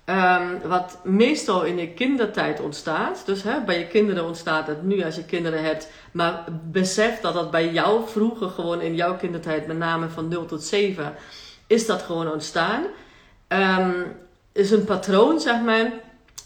um, 0.05 0.59
wat 0.69 0.97
meestal 1.03 1.63
in 1.63 1.77
je 1.77 1.87
kindertijd 1.87 2.59
ontstaat. 2.59 3.25
Dus 3.25 3.43
hè, 3.43 3.61
bij 3.63 3.79
je 3.79 3.87
kinderen 3.87 4.25
ontstaat 4.25 4.67
het 4.67 4.83
nu 4.83 5.03
als 5.03 5.15
je 5.15 5.25
kinderen 5.25 5.63
hebt. 5.63 5.89
Maar 6.11 6.43
besef 6.71 7.19
dat 7.19 7.33
dat 7.33 7.51
bij 7.51 7.71
jou 7.71 8.09
vroeger 8.09 8.49
gewoon 8.49 8.81
in 8.81 8.95
jouw 8.95 9.15
kindertijd, 9.15 9.67
met 9.67 9.77
name 9.77 10.09
van 10.09 10.27
0 10.27 10.45
tot 10.45 10.63
7, 10.63 11.15
is 11.67 11.85
dat 11.85 12.01
gewoon 12.01 12.31
ontstaan. 12.31 12.83
Um, 13.47 14.15
is 14.51 14.71
een 14.71 14.83
patroon, 14.83 15.39
zeg 15.39 15.61
maar, 15.61 15.91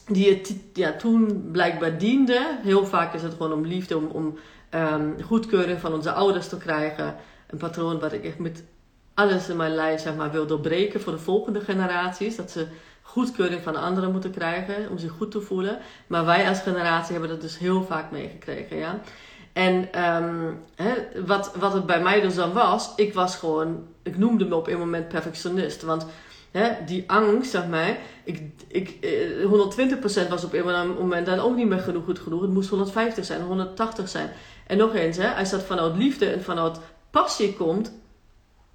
die 0.08 0.26
je 0.26 0.60
ja, 0.74 0.94
toen 0.94 1.50
blijkbaar 1.52 1.98
diende. 1.98 2.58
Heel 2.64 2.86
vaak 2.86 3.14
is 3.14 3.22
het 3.22 3.32
gewoon 3.32 3.54
om 3.54 3.66
liefde, 3.66 3.98
om, 3.98 4.06
om 4.06 4.38
um, 4.74 5.16
goedkeuring 5.24 5.80
van 5.80 5.94
onze 5.94 6.12
ouders 6.12 6.48
te 6.48 6.58
krijgen 6.58 7.16
een 7.48 7.58
patroon 7.58 8.00
wat 8.00 8.14
ik 8.14 8.24
echt 8.24 8.40
met 8.40 8.64
alles 9.14 9.50
in 9.50 9.58
mijn 9.58 9.76
lijf 9.76 10.02
zeg 10.02 10.16
maar, 10.16 10.32
wil 10.32 10.48
doorbreken 10.48 11.02
voor 11.02 11.14
de 11.14 11.20
volgende 11.20 11.62
generaties. 11.62 12.36
Dat 12.36 12.52
ze 12.52 12.68
goedkeuring 13.02 13.62
van 13.62 13.76
anderen 13.76 14.12
moeten 14.12 14.32
krijgen 14.32 14.90
om 14.90 14.98
zich 14.98 15.12
goed 15.12 15.32
te 15.32 15.42
voelen. 15.42 15.80
Maar 16.08 16.26
wij 16.26 16.48
als 16.48 16.60
generatie 16.60 17.12
hebben 17.12 17.30
dat 17.30 17.42
dus 17.42 17.58
heel 17.58 17.84
vaak 17.84 18.12
meegekregen. 18.12 18.78
Ja? 18.78 19.00
En 19.54 19.90
hè, 20.76 21.24
wat, 21.26 21.56
wat 21.56 21.74
het 21.74 21.86
bij 21.86 22.02
mij 22.02 22.22
dus 22.22 22.36
dan 22.36 22.54
was, 22.54 22.94
ik 22.96 23.14
was 23.14 23.36
gewoon, 23.36 23.88
ik 24.04 24.18
noemde 24.18 24.46
me 24.46 24.56
op 24.56 24.68
een 24.68 24.78
moment 24.78 25.08
perfectionist. 25.08 25.82
Want 25.82 26.06
hè, 26.58 26.86
die 26.86 27.04
angst, 27.08 27.52
zeg 27.52 27.68
maar, 27.68 27.98
ik, 28.24 28.42
ik, 28.68 28.90
120% 28.90 28.98
eh, 29.02 30.30
was 30.30 30.44
op 30.44 30.54
een 30.54 30.94
moment 30.94 31.26
dan 31.26 31.40
ook 31.40 31.56
niet 31.56 31.68
meer 31.68 31.80
genoeg 31.80 32.04
goed 32.04 32.20
genoeg. 32.20 32.42
Het 32.42 32.54
moest 32.54 32.70
150 32.70 33.26
zijn, 33.26 33.42
180 33.42 34.10
zijn. 34.10 34.30
En 34.68 34.78
nog 34.78 34.96
eens, 34.96 35.18
hè, 35.18 35.34
als 35.34 35.50
dat 35.50 35.64
vanuit 35.64 35.96
liefde 35.96 36.30
en 36.30 36.44
vanuit 36.44 36.80
passie 37.10 37.54
komt, 37.54 37.92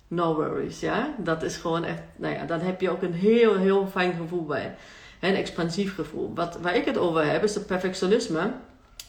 no 0.09 0.35
worries, 0.35 0.81
ja. 0.81 1.15
Dat 1.19 1.43
is 1.43 1.57
gewoon 1.57 1.85
echt, 1.85 2.03
nou 2.17 2.35
ja, 2.35 2.45
dan 2.45 2.61
heb 2.61 2.81
je 2.81 2.91
ook 2.91 3.03
een 3.03 3.15
heel, 3.15 3.57
heel 3.57 3.87
fijn 3.87 4.15
gevoel 4.15 4.45
bij. 4.45 4.75
Een 5.21 5.35
expansief 5.35 5.95
gevoel. 5.95 6.33
Wat, 6.35 6.59
waar 6.61 6.77
ik 6.77 6.85
het 6.85 6.99
over 6.99 7.31
heb, 7.31 7.45
is 7.45 7.55
het 7.55 7.67
perfectionisme. 7.67 8.51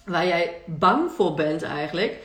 Waar 0.06 0.28
jij 0.28 0.54
bang 0.66 1.12
voor 1.12 1.34
bent 1.34 1.62
eigenlijk. 1.63 2.20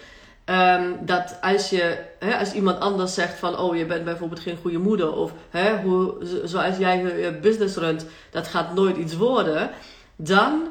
Um, 0.50 0.98
dat 1.00 1.38
als, 1.40 1.70
je, 1.70 1.98
hè, 2.18 2.38
als 2.38 2.52
iemand 2.52 2.80
anders 2.80 3.14
zegt 3.14 3.38
van, 3.38 3.58
oh, 3.58 3.76
je 3.76 3.86
bent 3.86 4.04
bijvoorbeeld 4.04 4.40
geen 4.40 4.56
goede 4.56 4.78
moeder. 4.78 5.12
Of 5.12 5.32
hè, 5.50 5.76
hoe, 5.76 6.14
zoals 6.44 6.76
jij 6.76 6.98
je 6.98 7.38
business 7.40 7.76
runt, 7.76 8.06
dat 8.30 8.46
gaat 8.46 8.74
nooit 8.74 8.96
iets 8.96 9.16
worden. 9.16 9.70
Dan, 10.16 10.68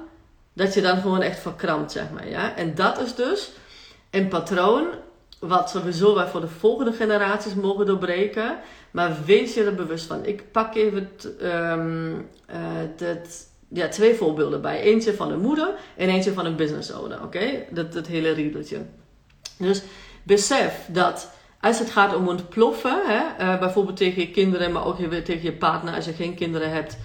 dat 0.53 0.73
je 0.73 0.81
dan 0.81 0.97
gewoon 0.97 1.21
echt 1.21 1.39
verkrampt, 1.39 1.91
zeg 1.91 2.11
maar. 2.13 2.29
Ja? 2.29 2.55
En 2.55 2.75
dat 2.75 3.01
is 3.01 3.15
dus 3.15 3.51
een 4.11 4.27
patroon 4.27 4.87
wat 5.39 5.69
sowieso 5.69 6.15
wij 6.15 6.27
voor 6.27 6.41
de 6.41 6.47
volgende 6.47 6.91
generaties 6.93 7.53
mogen 7.53 7.85
doorbreken. 7.85 8.57
Maar 8.91 9.17
wees 9.25 9.53
je 9.53 9.63
er 9.63 9.75
bewust 9.75 10.05
van. 10.05 10.25
Ik 10.25 10.51
pak 10.51 10.75
even 10.75 11.09
um, 11.43 12.29
ja, 13.67 13.87
twee 13.87 14.15
voorbeelden 14.15 14.61
bij. 14.61 14.81
Eentje 14.81 15.13
van 15.13 15.31
een 15.31 15.41
moeder 15.41 15.69
en 15.97 16.09
eentje 16.09 16.33
van 16.33 16.45
een 16.45 16.55
business 16.55 16.93
owner. 16.93 17.23
Oké? 17.23 17.65
Dat, 17.69 17.93
dat 17.93 18.07
hele 18.07 18.31
riedeltje. 18.31 18.77
Dus 19.57 19.81
besef 20.23 20.85
dat 20.87 21.31
als 21.59 21.79
het 21.79 21.89
gaat 21.89 22.15
om 22.15 22.27
ontploffen, 22.27 23.01
hè, 23.05 23.45
uh, 23.45 23.59
bijvoorbeeld 23.59 23.97
tegen 23.97 24.21
je 24.21 24.31
kinderen, 24.31 24.71
maar 24.71 24.85
ook 24.85 24.97
tegen 24.97 25.43
je 25.43 25.53
partner 25.53 25.95
als 25.95 26.05
je 26.05 26.13
geen 26.13 26.35
kinderen 26.35 26.71
hebt 26.71 26.97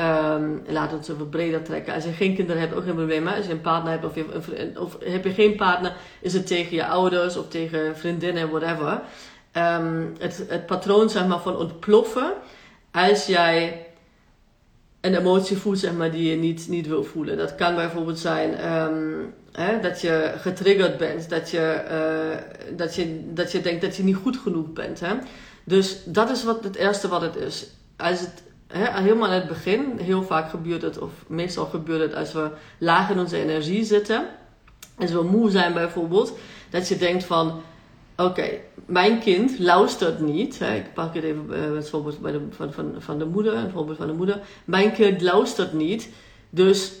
Um, 0.00 0.62
laat 0.66 0.90
het 0.90 1.08
even 1.08 1.28
breder 1.28 1.62
trekken. 1.62 1.94
Als 1.94 2.04
je 2.04 2.12
geen 2.12 2.34
kinderen 2.34 2.60
hebt, 2.60 2.74
ook 2.74 2.84
geen 2.84 2.94
probleem. 2.94 3.26
Als 3.26 3.46
je 3.46 3.52
een 3.52 3.60
partner 3.60 3.92
hebt 3.92 4.04
of, 4.04 4.14
je, 4.14 4.72
of 4.80 4.96
heb 5.00 5.24
je 5.24 5.32
geen 5.32 5.56
partner, 5.56 5.96
is 6.20 6.32
het 6.32 6.46
tegen 6.46 6.76
je 6.76 6.86
ouders 6.86 7.36
of 7.36 7.48
tegen 7.48 7.96
vriendinnen, 7.96 8.50
whatever. 8.50 9.00
ehm, 9.52 10.06
het, 10.18 10.44
het 10.48 10.66
patroon 10.66 11.10
zeg 11.10 11.26
maar, 11.26 11.40
van 11.40 11.56
ontploffen 11.56 12.32
als 12.92 13.26
jij 13.26 13.86
een 15.00 15.14
emotie 15.14 15.56
voelt 15.56 15.78
zeg 15.78 15.92
maar, 15.92 16.10
die 16.10 16.30
je 16.30 16.36
niet, 16.36 16.68
niet 16.68 16.86
wil 16.86 17.04
voelen. 17.04 17.36
Dat 17.36 17.54
kan 17.54 17.74
bijvoorbeeld 17.74 18.18
zijn 18.18 18.54
ehm, 18.54 19.12
hè, 19.56 19.80
dat 19.80 20.00
je 20.00 20.32
getriggerd 20.36 20.96
bent, 20.96 21.30
dat 21.30 21.50
je, 21.50 21.60
eh, 21.60 22.76
dat, 22.76 22.94
je, 22.94 23.32
dat 23.32 23.52
je 23.52 23.60
denkt 23.60 23.82
dat 23.82 23.96
je 23.96 24.02
niet 24.02 24.16
goed 24.16 24.36
genoeg 24.36 24.72
bent. 24.72 25.00
Hè? 25.00 25.14
Dus 25.64 25.98
dat 26.04 26.30
is 26.30 26.44
wat 26.44 26.64
het 26.64 26.76
eerste 26.76 27.08
wat 27.08 27.20
het 27.20 27.36
is. 27.36 27.66
Als 27.96 28.20
het 28.20 28.42
hè, 28.66 29.02
helemaal 29.02 29.28
aan 29.28 29.34
het 29.34 29.48
begin, 29.48 29.98
heel 29.98 30.22
vaak 30.22 30.50
gebeurt 30.50 30.82
het, 30.82 30.98
of 30.98 31.10
meestal 31.26 31.66
gebeurt 31.66 32.00
het 32.00 32.14
als 32.14 32.32
we 32.32 32.50
laag 32.78 33.10
in 33.10 33.18
onze 33.18 33.36
energie 33.36 33.84
zitten. 33.84 34.26
Als 34.98 35.12
we 35.12 35.22
moe 35.22 35.50
zijn 35.50 35.72
bijvoorbeeld, 35.72 36.32
dat 36.70 36.88
je 36.88 36.96
denkt 36.96 37.24
van, 37.24 37.62
oké, 38.16 38.48
mijn 38.86 39.20
kind 39.20 39.58
luistert 39.58 40.20
niet. 40.20 40.60
Ik 40.60 40.94
pak 40.94 41.14
het 41.14 41.24
even 41.24 41.46
uh, 41.50 41.76
het 41.76 41.88
voorbeeld 41.88 42.20
bij 42.20 42.32
de, 42.32 42.40
van, 42.50 42.72
van, 42.72 42.94
van 42.98 43.18
de 43.18 43.24
moeder, 43.24 43.54
een 43.54 43.70
voorbeeld 43.70 43.96
van 43.96 44.06
de 44.06 44.12
moeder. 44.12 44.40
Mijn 44.64 44.92
kind 44.92 45.22
luistert 45.22 45.72
niet, 45.72 46.08
dus 46.50 46.92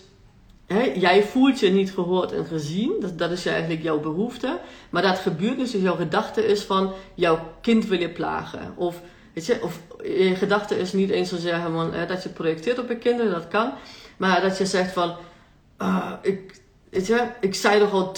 jij 0.94 1.22
voelt 1.22 1.60
je 1.60 1.70
niet 1.70 1.92
gehoord 1.92 2.32
en 2.32 2.44
gezien. 2.44 2.92
Dat, 3.00 3.18
dat 3.18 3.30
is 3.30 3.46
eigenlijk 3.46 3.82
jouw 3.82 4.00
behoefte. 4.00 4.58
Maar 4.90 5.02
dat 5.02 5.18
gebeurt 5.18 5.58
dus, 5.58 5.70
dus 5.70 5.82
jouw 5.82 5.96
gedachte 5.96 6.46
is 6.46 6.62
van, 6.62 6.92
jouw 7.14 7.38
kind 7.60 7.86
wil 7.86 8.00
je 8.00 8.10
plagen. 8.10 8.72
Of 8.76 9.00
Weet 9.34 9.46
je, 9.46 9.62
of 9.62 9.80
je 10.02 10.34
gedachte 10.34 10.78
is 10.78 10.92
niet 10.92 11.10
eens 11.10 11.28
zozeer 11.28 11.56
helemaal, 11.56 11.92
hè, 11.92 12.06
dat 12.06 12.22
je 12.22 12.28
projecteert 12.28 12.78
op 12.78 12.88
je 12.88 12.96
kinderen, 12.96 13.32
dat 13.32 13.48
kan. 13.48 13.72
Maar 14.16 14.40
dat 14.40 14.58
je 14.58 14.66
zegt 14.66 14.92
van, 14.92 15.16
uh, 15.78 16.12
ik, 16.22 16.60
weet 16.90 17.06
je, 17.06 17.26
ik 17.40 17.54
zei 17.54 17.78
toch 17.78 17.92
al 17.92 18.14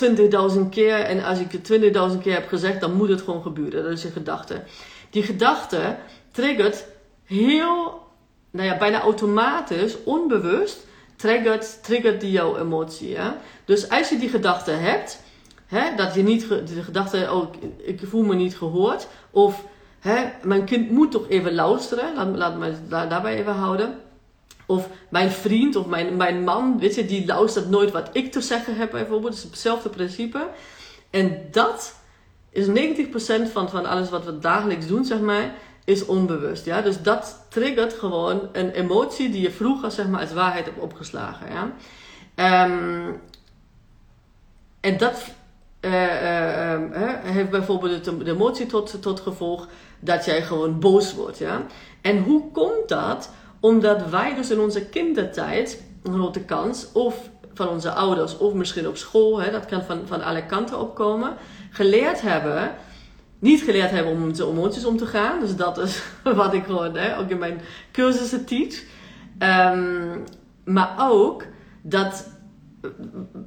20.000 0.55 0.69
keer 0.71 0.99
en 0.99 1.25
als 1.25 1.39
ik 1.39 1.53
het 1.53 1.73
20.000 2.13 2.23
keer 2.23 2.35
heb 2.35 2.49
gezegd, 2.49 2.81
dan 2.81 2.93
moet 2.93 3.09
het 3.09 3.23
gewoon 3.23 3.43
gebeuren. 3.43 3.83
Dat 3.83 3.93
is 3.93 4.03
je 4.03 4.11
gedachte. 4.11 4.63
Die 5.11 5.23
gedachte 5.23 5.97
triggert 6.31 6.87
heel, 7.25 8.01
nou 8.51 8.69
ja, 8.69 8.79
bijna 8.79 9.01
automatisch, 9.01 9.97
onbewust, 10.05 10.87
triggert, 11.17 11.83
triggert 11.83 12.21
die 12.21 12.31
jouw 12.31 12.57
emotie. 12.57 13.17
Dus 13.65 13.89
als 13.89 14.09
je 14.09 14.19
die 14.19 14.29
gedachte 14.29 14.71
hebt, 14.71 15.23
hè, 15.67 15.95
dat 15.97 16.15
je 16.15 16.23
niet, 16.23 16.49
de 16.49 16.83
gedachte, 16.83 17.29
oh, 17.33 17.55
ik 17.79 18.01
voel 18.05 18.23
me 18.23 18.35
niet 18.35 18.57
gehoord, 18.57 19.09
of 19.31 19.65
Hè, 20.07 20.25
mijn 20.43 20.65
kind 20.65 20.91
moet 20.91 21.11
toch 21.11 21.29
even 21.29 21.55
luisteren. 21.55 22.15
Laat, 22.15 22.37
laat 22.37 22.59
me 22.59 22.75
daar, 22.89 23.09
daarbij 23.09 23.39
even 23.39 23.55
houden. 23.55 23.99
Of 24.67 24.89
mijn 25.11 25.31
vriend 25.31 25.77
of 25.77 25.87
mijn, 25.87 26.17
mijn 26.17 26.45
man, 26.45 26.79
weet 26.79 26.95
je, 26.95 27.07
die 27.07 27.27
luistert 27.27 27.71
nooit 27.71 27.91
wat 27.91 28.09
ik 28.13 28.33
te 28.33 28.41
zeggen 28.41 28.77
heb 28.77 28.91
bijvoorbeeld. 28.91 29.33
Dat 29.33 29.43
is 29.43 29.43
hetzelfde 29.43 29.89
principe. 29.89 30.49
En 31.11 31.39
dat 31.51 31.95
is 32.51 32.67
90% 32.67 32.71
van, 33.53 33.71
van 33.71 33.87
alles 33.87 34.11
wat 34.11 34.25
we 34.25 34.39
dagelijks 34.39 34.87
doen, 34.87 35.05
zeg 35.05 35.21
maar, 35.21 35.55
is 35.87 36.07
onbewust. 36.07 36.65
Ja? 36.65 36.81
Dus 36.81 37.03
dat 37.03 37.47
triggert 37.49 37.93
gewoon 37.93 38.49
een 38.53 38.71
emotie 38.71 39.31
die 39.31 39.41
je 39.41 39.51
vroeger 39.51 39.91
zeg 39.91 40.09
maar, 40.09 40.21
als 40.21 40.33
waarheid 40.33 40.65
hebt 40.65 40.81
opgeslagen. 40.81 41.47
Ja? 41.53 41.73
Um, 42.65 43.21
en 44.81 44.99
dat 44.99 45.25
uh, 45.81 45.93
uh, 45.93 46.81
heeft 47.23 47.51
bijvoorbeeld 47.51 48.05
de, 48.05 48.17
de 48.25 48.31
emotie 48.31 48.67
tot, 48.67 49.03
tot 49.03 49.21
gevolg 49.21 49.69
dat 50.01 50.25
jij 50.25 50.43
gewoon 50.43 50.81
boos 50.81 51.15
wordt. 51.15 51.39
Ja? 51.39 51.63
En 52.01 52.23
hoe 52.23 52.51
komt 52.51 52.89
dat? 52.89 53.31
Omdat 53.61 54.09
wij 54.09 54.35
dus 54.35 54.51
in 54.51 54.61
onze 54.61 54.87
kindertijd, 54.87 55.83
een 56.03 56.13
grote 56.13 56.41
kans, 56.41 56.93
of 56.93 57.31
van 57.55 57.69
onze 57.69 57.91
ouders, 57.91 58.39
of 58.39 58.53
misschien 58.53 58.89
op 58.89 58.97
school, 58.97 59.41
hè, 59.41 59.51
dat 59.51 59.67
kan 59.67 59.83
van, 59.83 60.01
van 60.07 60.23
alle 60.23 60.47
kanten 60.47 60.81
opkomen, 60.81 61.35
geleerd 61.71 62.21
hebben, 62.21 62.75
niet 63.39 63.61
geleerd 63.61 63.91
hebben 63.91 64.13
om 64.13 64.27
met 64.27 64.41
emoties 64.41 64.85
om 64.85 64.97
te 64.97 65.07
gaan. 65.07 65.41
Dus 65.41 65.57
dat 65.57 65.79
is 65.79 66.03
wat 66.35 66.55
ik 66.55 66.65
gewoon 66.65 66.97
hè, 66.97 67.19
ook 67.19 67.31
in 67.31 67.39
mijn 67.39 67.61
cursussen 67.93 68.45
teach. 68.45 68.83
Um, 69.39 70.25
maar 70.65 70.95
ook 70.99 71.45
dat 71.83 72.29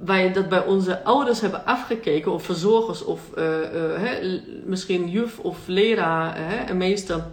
wij 0.03 0.33
dat 0.33 0.49
bij 0.49 0.65
onze 0.65 1.03
ouders 1.03 1.41
hebben 1.41 1.65
afgekeken, 1.65 2.31
of 2.31 2.43
verzorgers, 2.43 3.03
of 3.03 3.21
uh, 3.37 3.73
uh, 3.73 4.41
misschien 4.65 5.09
juf 5.09 5.39
of 5.39 5.67
leraar, 5.67 6.69
een 6.69 6.77
meester 6.77 7.25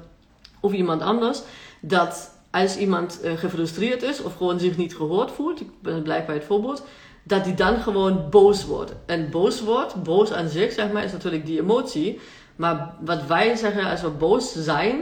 of 0.60 0.72
iemand 0.72 1.02
anders, 1.02 1.42
dat 1.80 2.34
als 2.50 2.76
iemand 2.76 3.20
uh, 3.24 3.32
gefrustreerd 3.32 4.02
is 4.02 4.22
of 4.22 4.36
gewoon 4.36 4.60
zich 4.60 4.76
niet 4.76 4.96
gehoord 4.96 5.30
voelt, 5.30 5.60
ik 5.60 5.68
ben 5.82 6.02
blij 6.02 6.24
bij 6.24 6.34
het 6.34 6.44
voorbeeld, 6.44 6.84
dat 7.22 7.44
die 7.44 7.54
dan 7.54 7.76
gewoon 7.76 8.26
boos 8.30 8.64
wordt. 8.64 8.92
En 9.06 9.30
boos 9.30 9.60
wordt, 9.62 10.02
boos 10.02 10.32
aan 10.32 10.48
zich 10.48 10.72
zeg 10.72 10.92
maar, 10.92 11.04
is 11.04 11.12
natuurlijk 11.12 11.46
die 11.46 11.60
emotie. 11.60 12.20
Maar 12.56 12.94
wat 13.00 13.26
wij 13.26 13.56
zeggen 13.56 13.90
als 13.90 14.02
we 14.02 14.10
boos 14.10 14.52
zijn, 14.54 15.00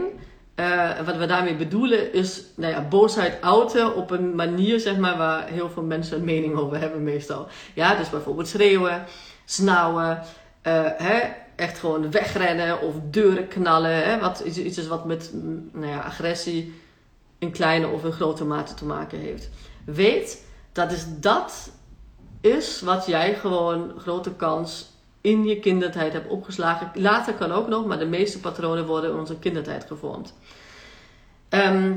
uh, 0.57 1.01
wat 1.01 1.17
we 1.17 1.27
daarmee 1.27 1.57
bedoelen 1.57 2.13
is 2.13 2.43
nou 2.57 2.73
ja, 2.73 2.89
boosheid 2.89 3.43
uiten 3.43 3.95
op 3.95 4.11
een 4.11 4.35
manier 4.35 4.81
zeg 4.81 4.97
maar, 4.97 5.17
waar 5.17 5.49
heel 5.49 5.71
veel 5.71 5.83
mensen 5.83 6.19
een 6.19 6.25
mening 6.25 6.57
over 6.57 6.81
hebben 6.81 7.03
meestal. 7.03 7.47
Ja, 7.75 7.95
dus 7.95 8.11
bijvoorbeeld 8.11 8.49
schreeuwen, 8.49 9.05
snauwen, 9.45 10.11
uh, 10.11 10.23
hè, 10.97 11.21
echt 11.57 11.79
gewoon 11.79 12.11
wegrennen 12.11 12.81
of 12.81 12.95
deuren 13.11 13.49
knallen. 13.49 14.05
Hè, 14.05 14.21
wat 14.21 14.41
iets, 14.41 14.59
iets 14.59 14.87
wat 14.87 15.05
met 15.05 15.31
mm, 15.33 15.71
nou 15.73 15.87
ja, 15.87 16.01
agressie 16.01 16.75
in 17.39 17.51
kleine 17.51 17.89
of 17.89 18.05
in 18.05 18.13
grote 18.13 18.45
mate 18.45 18.75
te 18.75 18.85
maken 18.85 19.19
heeft. 19.19 19.51
Weet 19.85 20.45
dat 20.73 20.93
is 20.93 21.05
dat 21.21 21.71
is 22.41 22.81
wat 22.81 23.07
jij 23.07 23.35
gewoon 23.35 23.93
grote 23.99 24.35
kans 24.35 24.93
in 25.25 25.45
je 25.45 25.61
kindertijd 25.61 26.13
hebt 26.13 26.29
opgeslagen. 26.29 26.91
Later 26.95 27.35
kan 27.35 27.53
ook 27.53 27.69
nog, 27.69 27.87
maar 27.87 27.99
de 27.99 28.07
meeste 28.07 28.41
patronen 28.41 28.87
worden 28.87 29.11
in 29.11 29.19
onze 29.19 29.39
kindertijd 29.39 29.85
gevormd. 29.85 30.35
Ehm, 31.49 31.93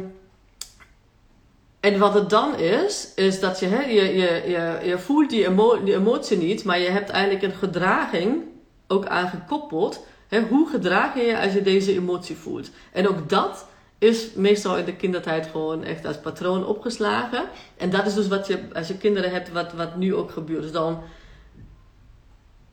en 1.79 1.99
wat 1.99 2.13
het 2.13 2.29
dan 2.29 2.59
is, 2.59 3.13
is 3.15 3.39
dat 3.39 3.59
je, 3.59 3.65
hè, 3.65 3.81
je, 3.81 4.01
je, 4.01 4.43
je, 4.47 4.79
je 4.87 4.99
voelt 4.99 5.29
die, 5.29 5.45
emo 5.45 5.83
die 5.83 5.95
emotie 5.95 6.37
niet, 6.37 6.63
maar 6.63 6.79
je 6.79 6.89
hebt 6.89 7.09
eigenlijk 7.09 7.43
een 7.43 7.59
gedraging 7.59 8.43
ook 8.87 9.05
aangekoppeld. 9.05 10.05
Hè, 10.27 10.41
hoe 10.41 10.69
gedraag 10.69 11.15
je 11.15 11.21
je 11.21 11.39
als 11.39 11.53
je 11.53 11.61
deze 11.61 11.93
emotie 11.93 12.35
voelt? 12.35 12.69
En 12.91 13.07
ook 13.07 13.29
dat 13.29 13.67
is 13.97 14.33
meestal 14.33 14.77
in 14.77 14.85
de 14.85 14.95
kindertijd 14.95 15.47
gewoon 15.47 15.83
echt 15.83 16.05
als 16.05 16.19
patroon 16.19 16.65
opgeslagen. 16.65 17.43
En 17.77 17.89
dat 17.89 18.05
is 18.05 18.13
dus 18.13 18.27
wat 18.27 18.47
je, 18.47 18.59
als 18.73 18.87
je 18.87 18.97
kinderen 18.97 19.31
hebt, 19.31 19.51
wat, 19.51 19.73
wat 19.73 19.95
nu 19.95 20.15
ook 20.15 20.31
gebeurt. 20.31 20.61
Dus 20.61 20.71
dan 20.71 21.03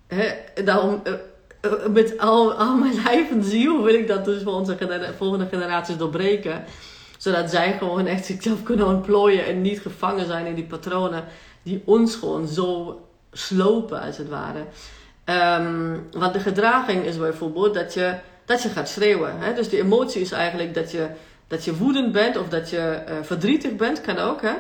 Hè, 0.07 0.33
daarom, 0.65 1.03
uh, 1.05 1.73
met 1.91 2.19
al, 2.19 2.53
al 2.53 2.77
mijn 2.77 2.95
lijf 3.05 3.31
en 3.31 3.45
ziel 3.45 3.83
wil 3.83 3.95
ik 3.95 4.09
dat 4.09 4.25
dus 4.25 4.43
voor 4.43 4.53
onze 4.53 4.77
volgende 5.17 5.47
generaties 5.47 5.97
doorbreken. 5.97 6.65
Zodat 7.19 7.51
zij 7.51 7.77
gewoon 7.79 8.07
echt 8.07 8.25
zichzelf 8.25 8.63
kunnen 8.63 8.87
ontplooien 8.87 9.47
en 9.47 9.63
niet 9.63 9.81
gevangen 9.81 10.27
zijn 10.27 10.47
in 10.47 10.55
die 10.55 10.65
patronen 10.65 11.25
die 11.63 11.83
ons 11.85 12.17
gewoon 12.17 12.49
zo 12.49 13.01
slopen, 13.33 14.01
als 14.01 14.19
het 14.19 14.29
ware. 14.29 14.65
Um, 15.61 16.07
want 16.13 16.33
de 16.33 16.41
gedraging 16.41 17.05
is 17.05 17.19
bijvoorbeeld 17.19 17.75
dat 17.75 17.95
je, 17.95 18.15
dat 18.45 18.63
je 18.63 18.69
gaat 18.69 18.89
schreeuwen. 18.89 19.39
Hè? 19.39 19.55
Dus 19.55 19.69
de 19.69 19.79
emotie 19.79 20.21
is 20.21 20.33
eigenlijk 20.33 20.75
dat 20.75 20.91
je, 20.91 21.07
dat 21.49 21.65
je 21.65 21.77
woedend 21.77 22.13
bent 22.13 22.37
of 22.37 22.49
dat 22.49 22.71
je 22.71 23.03
uh, 23.09 23.15
verdrietig 23.23 23.77
bent, 23.77 24.01
kan 24.01 24.19
ook. 24.19 24.41
Hè? 24.43 24.55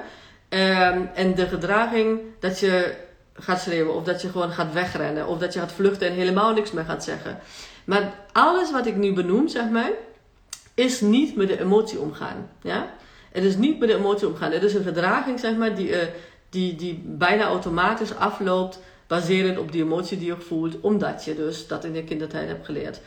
Um, 0.90 1.10
en 1.14 1.34
de 1.34 1.46
gedraging 1.46 2.20
dat 2.40 2.60
je 2.60 2.94
gaat 3.34 3.60
schreeuwen. 3.60 3.94
Of 3.94 4.04
dat 4.04 4.22
je 4.22 4.28
gewoon 4.28 4.50
gaat 4.50 4.72
wegrennen. 4.72 5.26
Of 5.26 5.38
dat 5.38 5.52
je 5.52 5.58
gaat 5.58 5.72
vluchten 5.72 6.08
en 6.08 6.14
helemaal 6.14 6.52
niks 6.52 6.72
meer 6.72 6.84
gaat 6.84 7.04
zeggen. 7.04 7.38
Maar 7.84 8.14
alles 8.32 8.70
wat 8.70 8.86
ik 8.86 8.96
nu 8.96 9.12
benoem, 9.12 9.48
zeg 9.48 9.68
maar, 9.68 9.90
is 10.74 11.00
niet 11.00 11.36
met 11.36 11.48
de 11.48 11.60
emotie 11.60 11.98
omgaan. 11.98 12.50
Ja? 12.62 12.94
Het 13.32 13.44
is 13.44 13.56
niet 13.56 13.78
met 13.78 13.88
de 13.88 13.96
emotie 13.96 14.28
omgaan. 14.28 14.52
Het 14.52 14.62
is 14.62 14.74
een 14.74 14.82
gedraging, 14.82 15.40
zeg 15.40 15.56
maar, 15.56 15.74
die, 15.74 15.88
uh, 15.88 15.98
die, 16.50 16.76
die 16.76 17.02
bijna 17.04 17.44
automatisch 17.44 18.16
afloopt. 18.16 18.78
Baserend 19.06 19.58
op 19.58 19.72
die 19.72 19.82
emotie 19.82 20.18
die 20.18 20.26
je 20.26 20.36
voelt. 20.36 20.80
Omdat 20.80 21.24
je 21.24 21.34
dus 21.34 21.66
dat 21.66 21.84
in 21.84 21.94
je 21.94 22.04
kindertijd 22.04 22.48
hebt 22.48 22.64
geleerd. 22.64 23.00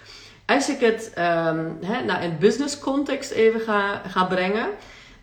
Als 0.46 0.69
ik 0.69 0.79
het 0.79 1.12
hè, 1.86 2.03
naar 2.05 2.24
een 2.24 2.38
business 2.39 2.79
context 2.79 3.31
even 3.31 3.60
ga, 3.60 4.24
brengen. 4.29 4.67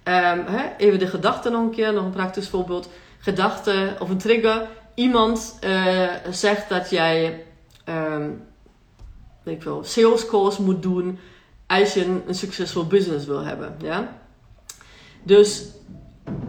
Hè, 0.02 0.76
even 0.76 0.98
de 0.98 1.06
gedachte 1.06 1.50
nog 1.50 1.62
een 1.62 1.70
keer, 1.70 1.92
nog 1.92 2.04
een 2.04 2.10
praktisch 2.10 2.48
voorbeeld. 2.48 2.88
Gedachte 3.18 3.94
of 3.98 4.08
een 4.08 4.18
trigger 4.18 4.68
iemand 4.94 5.58
uh, 5.64 6.12
zegt 6.30 6.68
dat 6.68 6.90
jij 6.90 7.44
um, 7.88 8.42
ik 9.44 9.62
sales 9.82 10.26
calls 10.26 10.58
moet 10.58 10.82
doen 10.82 11.18
als 11.66 11.94
je 11.94 12.22
een, 12.26 12.34
succesvol 12.34 12.86
business 12.86 13.26
wil 13.26 13.44
hebben. 13.44 13.74
Ja? 13.78 14.18
Dus 15.22 15.64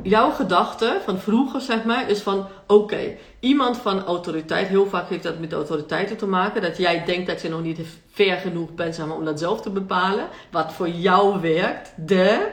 jouw 0.02 0.32
gedachte 0.32 1.02
van 1.04 1.20
vroeger, 1.20 1.62
zeg 1.62 1.84
maar, 1.84 2.10
is 2.10 2.22
van 2.22 2.48
oké, 2.68 3.16
iemand 3.40 3.78
van 3.78 4.04
autoriteit, 4.04 4.68
heel 4.68 4.88
vaak 4.88 5.10
heeft 5.10 5.24
dat 5.24 5.40
met 5.40 5.54
autoriteiten 5.54 6.18
te 6.18 6.28
maken, 6.28 6.62
dat 6.62 6.78
jij 6.78 7.06
denkt 7.06 7.28
dat 7.28 7.42
je 7.42 7.50
nog 7.50 7.62
niet 7.62 7.80
ver 8.12 8.38
genoeg 8.38 8.74
bent 8.74 8.98
maar, 8.98 9.18
om 9.18 9.26
dat 9.26 9.40
zelf 9.40 9.62
te 9.62 9.70
bepalen, 9.70 10.28
wat 10.52 10.74
voor 10.74 10.90
jou 10.90 11.42
werkt. 11.42 11.94
De. 11.98 12.52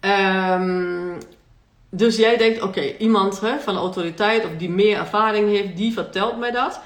Um, 0.00 1.18
dus 1.90 2.16
jij 2.16 2.36
denkt, 2.36 2.62
oké, 2.62 2.96
iemand 2.98 3.40
hè, 3.40 3.58
van 3.58 3.76
autoriteit 3.76 4.44
of 4.44 4.50
die 4.58 4.70
meer 4.70 4.98
ervaring 4.98 5.48
heeft, 5.48 5.76
die 5.76 5.92
vertelt 5.92 6.38
mij 6.38 6.50
dat. 6.50 6.80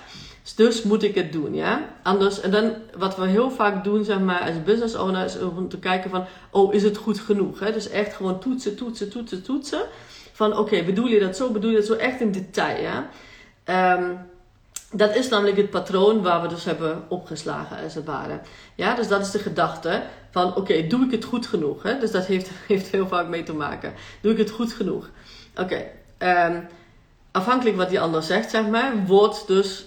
Dus 0.56 0.82
moet 0.82 1.02
ik 1.02 1.14
het 1.14 1.32
doen, 1.32 1.54
ja? 1.54 1.88
Anders, 2.02 2.40
en 2.40 2.50
dan 2.50 2.72
wat 2.96 3.16
we 3.16 3.26
heel 3.26 3.50
vaak 3.50 3.84
doen, 3.84 4.04
zeg 4.04 4.20
maar, 4.20 4.40
als 4.40 4.62
business 4.64 4.94
owner, 4.94 5.24
is 5.24 5.38
om 5.38 5.68
te 5.68 5.78
kijken 5.78 6.10
van, 6.10 6.24
oh, 6.50 6.74
is 6.74 6.82
het 6.82 6.96
goed 6.96 7.20
genoeg? 7.20 7.60
Hè? 7.60 7.72
Dus 7.72 7.88
echt 7.88 8.14
gewoon 8.14 8.40
toetsen, 8.40 8.76
toetsen, 8.76 9.10
toetsen, 9.10 9.42
toetsen. 9.42 9.82
Van, 10.32 10.56
oké, 10.56 10.82
bedoel 10.82 11.06
je 11.06 11.20
dat 11.20 11.36
zo? 11.36 11.50
Bedoel 11.50 11.70
je 11.70 11.76
dat 11.76 11.86
zo? 11.86 11.94
Echt 11.94 12.20
in 12.20 12.32
detail, 12.32 12.82
ja? 12.82 13.08
Ehm, 13.64 14.10
dat 14.96 15.16
is 15.16 15.28
namelijk 15.28 15.56
het 15.56 15.70
patroon 15.70 16.22
waar 16.22 16.42
we 16.42 16.48
dus 16.48 16.64
hebben 16.64 17.04
opgeslagen, 17.08 17.82
als 17.82 17.94
het 17.94 18.04
ware. 18.04 18.40
Ja, 18.74 18.94
dus 18.94 19.08
dat 19.08 19.20
is 19.20 19.30
de 19.30 19.38
gedachte 19.38 20.02
van, 20.30 20.56
oké, 20.56 20.86
doe 20.86 21.04
ik 21.04 21.10
het 21.10 21.24
goed 21.24 21.46
genoeg? 21.46 21.82
Hè? 21.82 21.98
Dus 21.98 22.10
dat 22.10 22.26
heeft, 22.26 22.50
heeft 22.68 22.86
heel 22.86 23.08
vaak 23.08 23.28
mee 23.28 23.42
te 23.42 23.54
maken. 23.54 23.92
Doe 24.20 24.32
ik 24.32 24.38
het 24.38 24.50
goed 24.50 24.72
genoeg? 24.72 25.10
Oké, 25.56 25.82
ehm, 26.18 26.60
afhankelijk 27.30 27.76
wat 27.76 27.88
die 27.88 28.00
ander 28.00 28.22
zegt, 28.22 28.50
zeg 28.50 28.66
maar, 28.66 29.06
wordt 29.06 29.46
dus 29.46 29.86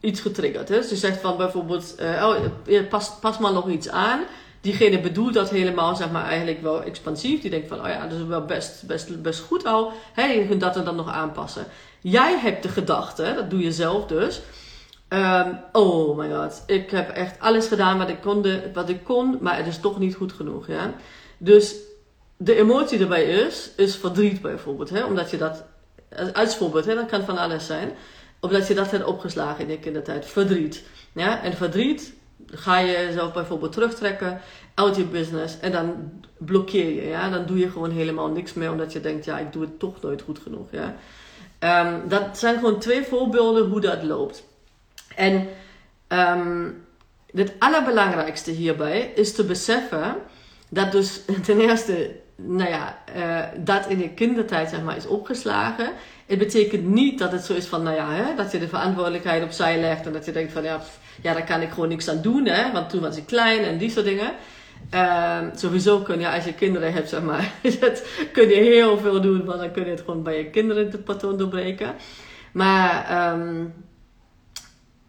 iets 0.00 0.20
getriggerd. 0.20 0.68
Hè? 0.68 0.76
Dus 0.76 0.90
je 0.90 0.96
zegt 0.96 1.20
van 1.20 1.36
bijvoorbeeld, 1.36 1.94
uh, 2.00 2.36
oh, 2.68 2.88
pas, 2.88 3.12
pas 3.20 3.38
maar 3.38 3.52
nog 3.52 3.68
iets 3.68 3.88
aan. 3.88 4.20
Diegene 4.60 5.00
bedoelt 5.00 5.34
dat 5.34 5.50
helemaal, 5.50 5.96
zeg 5.96 6.10
maar, 6.10 6.24
eigenlijk 6.24 6.62
wel 6.62 6.82
expansief. 6.82 7.40
Die 7.40 7.50
denkt 7.50 7.68
van, 7.68 7.80
oh 7.80 7.88
ja, 7.88 8.06
dat 8.06 8.18
is 8.18 8.26
wel 8.26 8.44
best, 8.44 8.86
best, 8.86 9.22
best 9.22 9.40
goed 9.40 9.66
al. 9.66 9.92
Hè? 10.12 10.24
Je 10.24 10.56
dat 10.56 10.76
er 10.76 10.84
dan 10.84 10.96
nog 10.96 11.10
aanpassen. 11.10 11.66
Jij 12.08 12.38
hebt 12.38 12.62
de 12.62 12.68
gedachte, 12.68 13.32
dat 13.34 13.50
doe 13.50 13.60
je 13.60 13.72
zelf 13.72 14.06
dus. 14.06 14.40
Um, 15.08 15.60
oh 15.72 16.18
my 16.18 16.30
god, 16.30 16.62
ik 16.66 16.90
heb 16.90 17.10
echt 17.10 17.40
alles 17.40 17.66
gedaan 17.66 17.98
wat 17.98 18.08
ik, 18.08 18.20
kon, 18.20 18.44
wat 18.72 18.88
ik 18.88 19.04
kon, 19.04 19.38
maar 19.40 19.56
het 19.56 19.66
is 19.66 19.78
toch 19.78 19.98
niet 19.98 20.14
goed 20.14 20.32
genoeg. 20.32 20.66
Ja? 20.66 20.94
Dus 21.38 21.74
de 22.36 22.56
emotie 22.56 22.98
erbij 22.98 23.24
is, 23.24 23.70
is 23.76 23.96
verdriet 23.96 24.40
bijvoorbeeld. 24.40 24.90
Hè? 24.90 25.04
Omdat 25.04 25.30
je 25.30 25.36
dat, 25.36 25.64
als 26.32 26.58
hè? 26.58 26.94
dat 26.94 27.06
kan 27.06 27.24
van 27.24 27.38
alles 27.38 27.66
zijn. 27.66 27.90
Omdat 28.40 28.68
je 28.68 28.74
dat 28.74 28.90
hebt 28.90 29.04
opgeslagen 29.04 29.64
in 29.64 29.70
je 29.70 29.78
kindertijd. 29.78 30.26
Verdriet. 30.26 30.84
Ja? 31.12 31.42
En 31.42 31.52
verdriet 31.52 32.14
ga 32.46 32.78
je 32.78 32.92
jezelf 32.92 33.32
bijvoorbeeld 33.32 33.72
terugtrekken 33.72 34.40
uit 34.74 34.96
je 34.96 35.04
business 35.04 35.60
en 35.60 35.72
dan 35.72 36.12
blokkeer 36.38 36.94
je. 36.94 37.08
Ja? 37.08 37.30
Dan 37.30 37.46
doe 37.46 37.58
je 37.58 37.70
gewoon 37.70 37.90
helemaal 37.90 38.28
niks 38.28 38.54
meer 38.54 38.70
omdat 38.70 38.92
je 38.92 39.00
denkt, 39.00 39.24
ja, 39.24 39.38
ik 39.38 39.52
doe 39.52 39.62
het 39.62 39.78
toch 39.78 40.00
nooit 40.02 40.22
goed 40.22 40.38
genoeg. 40.38 40.66
Ja? 40.70 40.96
Um, 41.66 42.08
dat 42.08 42.38
zijn 42.38 42.54
gewoon 42.54 42.78
twee 42.78 43.02
voorbeelden 43.02 43.68
hoe 43.68 43.80
dat 43.80 44.02
loopt. 44.02 44.44
En 45.14 45.48
um, 46.08 46.84
het 47.34 47.52
allerbelangrijkste 47.58 48.50
hierbij 48.50 49.12
is 49.14 49.34
te 49.34 49.44
beseffen 49.44 50.16
dat 50.68 50.92
dus 50.92 51.20
ten 51.46 51.60
eerste, 51.60 52.10
nou 52.36 52.70
ja, 52.70 52.98
uh, 53.16 53.44
dat 53.64 53.86
in 53.86 53.98
je 53.98 54.10
kindertijd 54.10 54.70
zeg 54.70 54.82
maar 54.82 54.96
is 54.96 55.06
opgeslagen. 55.06 55.92
Het 56.26 56.38
betekent 56.38 56.86
niet 56.86 57.18
dat 57.18 57.32
het 57.32 57.44
zo 57.44 57.54
is 57.54 57.66
van, 57.66 57.82
nou 57.82 57.96
ja, 57.96 58.10
hè, 58.10 58.34
dat 58.34 58.52
je 58.52 58.58
de 58.58 58.68
verantwoordelijkheid 58.68 59.42
opzij 59.42 59.80
legt 59.80 60.06
en 60.06 60.12
dat 60.12 60.24
je 60.24 60.32
denkt 60.32 60.52
van, 60.52 60.62
ja, 60.62 60.80
ja, 61.22 61.32
daar 61.32 61.44
kan 61.44 61.60
ik 61.60 61.70
gewoon 61.70 61.88
niks 61.88 62.08
aan 62.08 62.22
doen, 62.22 62.46
hè, 62.46 62.72
want 62.72 62.90
toen 62.90 63.00
was 63.00 63.16
ik 63.16 63.26
klein 63.26 63.64
en 63.64 63.78
die 63.78 63.90
soort 63.90 64.04
dingen. 64.04 64.32
Uh, 64.94 65.40
sowieso 65.54 66.00
kun 66.00 66.20
je, 66.20 66.30
als 66.30 66.44
je 66.44 66.54
kinderen 66.54 66.92
hebt, 66.92 67.08
zeg 67.08 67.22
maar, 67.22 67.52
kun 68.32 68.48
je 68.48 68.54
heel 68.54 68.98
veel 68.98 69.20
doen, 69.20 69.44
want 69.44 69.58
dan 69.58 69.72
kun 69.72 69.84
je 69.84 69.90
het 69.90 70.00
gewoon 70.00 70.22
bij 70.22 70.38
je 70.38 70.50
kinderen 70.50 70.90
het 70.90 71.04
patroon 71.04 71.36
doorbreken. 71.36 71.94
Maar 72.52 73.32
um, 73.32 73.74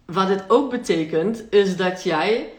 wat 0.06 0.28
het 0.28 0.44
ook 0.48 0.70
betekent, 0.70 1.44
is 1.50 1.78
dat 1.78 2.04
jij 2.04 2.50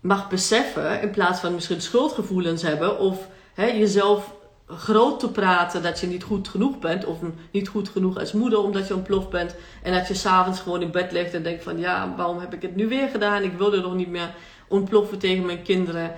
mag 0.00 0.28
beseffen, 0.28 1.02
in 1.02 1.10
plaats 1.10 1.40
van 1.40 1.54
misschien 1.54 1.80
schuldgevoelens 1.80 2.62
hebben 2.62 2.98
of 2.98 3.28
jezelf 3.54 4.34
groot 4.68 5.20
te 5.20 5.30
praten 5.30 5.82
dat 5.82 6.00
je 6.00 6.06
niet 6.06 6.22
goed 6.22 6.48
genoeg 6.48 6.78
bent 6.78 7.04
of 7.04 7.18
niet 7.50 7.68
goed 7.68 7.88
genoeg 7.88 8.18
als 8.18 8.32
moeder 8.32 8.58
omdat 8.58 8.88
je 8.88 8.94
ontploft 8.94 9.28
bent 9.28 9.54
en 9.82 9.92
dat 9.92 10.08
je 10.08 10.14
s'avonds 10.14 10.60
gewoon 10.60 10.82
in 10.82 10.90
bed 10.90 11.12
ligt 11.12 11.34
en 11.34 11.42
denkt 11.42 11.62
van 11.62 11.78
ja, 11.78 12.14
waarom 12.16 12.38
heb 12.38 12.54
ik 12.54 12.62
het 12.62 12.76
nu 12.76 12.88
weer 12.88 13.08
gedaan? 13.08 13.42
Ik 13.42 13.52
wilde 13.52 13.80
nog 13.80 13.94
niet 13.94 14.08
meer 14.08 14.34
ontploffen 14.68 15.18
tegen 15.18 15.46
mijn 15.46 15.62
kinderen. 15.62 16.12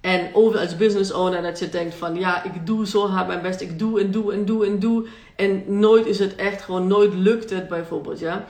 En 0.00 0.30
over 0.32 0.60
als 0.60 0.76
business 0.76 1.12
owner 1.12 1.42
dat 1.42 1.58
je 1.58 1.68
denkt 1.68 1.94
van 1.94 2.14
ja, 2.14 2.44
ik 2.44 2.66
doe 2.66 2.86
zo 2.86 3.08
hard 3.08 3.26
mijn 3.26 3.42
best. 3.42 3.60
Ik 3.60 3.78
doe 3.78 4.00
en 4.00 4.10
doe 4.10 4.32
en 4.32 4.44
doe 4.44 4.66
en 4.66 4.78
doe. 4.78 5.06
En 5.36 5.78
nooit 5.78 6.06
is 6.06 6.18
het 6.18 6.34
echt 6.34 6.62
gewoon, 6.62 6.86
nooit 6.86 7.14
lukt 7.14 7.50
het 7.50 7.68
bijvoorbeeld. 7.68 8.18
Ja? 8.18 8.44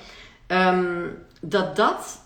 Um, 0.49 1.19
dat 1.41 1.77
dat 1.77 2.25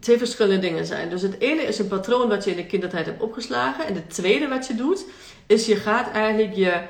twee 0.00 0.18
verschillende 0.18 0.58
dingen 0.58 0.86
zijn. 0.86 1.10
Dus 1.10 1.22
het 1.22 1.38
ene 1.38 1.62
is 1.62 1.78
een 1.78 1.88
patroon 1.88 2.28
wat 2.28 2.44
je 2.44 2.50
in 2.50 2.56
de 2.56 2.66
kindertijd 2.66 3.06
hebt 3.06 3.22
opgeslagen. 3.22 3.86
En 3.86 3.94
het 3.94 4.10
tweede 4.10 4.48
wat 4.48 4.66
je 4.66 4.74
doet, 4.74 5.04
is 5.46 5.66
je 5.66 5.76
gaat 5.76 6.10
eigenlijk 6.10 6.54
je 6.54 6.82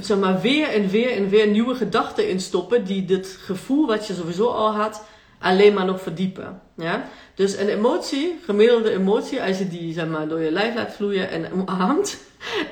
zeg 0.00 0.18
maar, 0.18 0.40
weer 0.40 0.68
en 0.68 0.88
weer 0.88 1.10
en 1.16 1.28
weer 1.28 1.46
nieuwe 1.46 1.74
gedachten 1.74 2.28
instoppen 2.28 2.84
die 2.84 3.04
dit 3.04 3.38
gevoel 3.40 3.86
wat 3.86 4.06
je 4.06 4.14
sowieso 4.14 4.46
al 4.46 4.74
had, 4.74 5.04
alleen 5.38 5.74
maar 5.74 5.84
nog 5.84 6.00
verdiepen. 6.00 6.60
Ja? 6.76 7.08
Dus 7.34 7.56
een 7.56 7.68
emotie, 7.68 8.38
gemiddelde 8.44 8.90
emotie, 8.90 9.42
als 9.42 9.58
je 9.58 9.68
die 9.68 9.92
zeg 9.92 10.06
maar, 10.06 10.28
door 10.28 10.40
je 10.40 10.50
lijf 10.50 10.74
laat 10.74 10.94
vloeien 10.94 11.30
en 11.30 11.52
omarmt, 11.52 12.18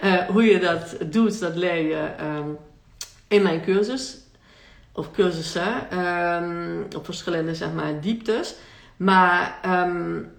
uh, 0.05 0.15
hoe 0.33 0.45
je 0.45 0.59
dat 0.59 0.97
doet, 1.07 1.41
dat 1.41 1.57
leer 1.57 1.89
je 1.89 2.11
um, 2.39 2.57
in 3.29 3.43
mijn 3.43 3.63
cursus. 3.63 4.19
Of 4.93 5.11
cursussen, 5.11 5.99
um, 5.99 6.87
op 6.97 7.05
verschillende 7.05 7.55
zeg 7.55 7.73
maar, 7.73 8.01
dieptes. 8.01 8.55
Maar 8.97 9.59
um, 9.87 10.33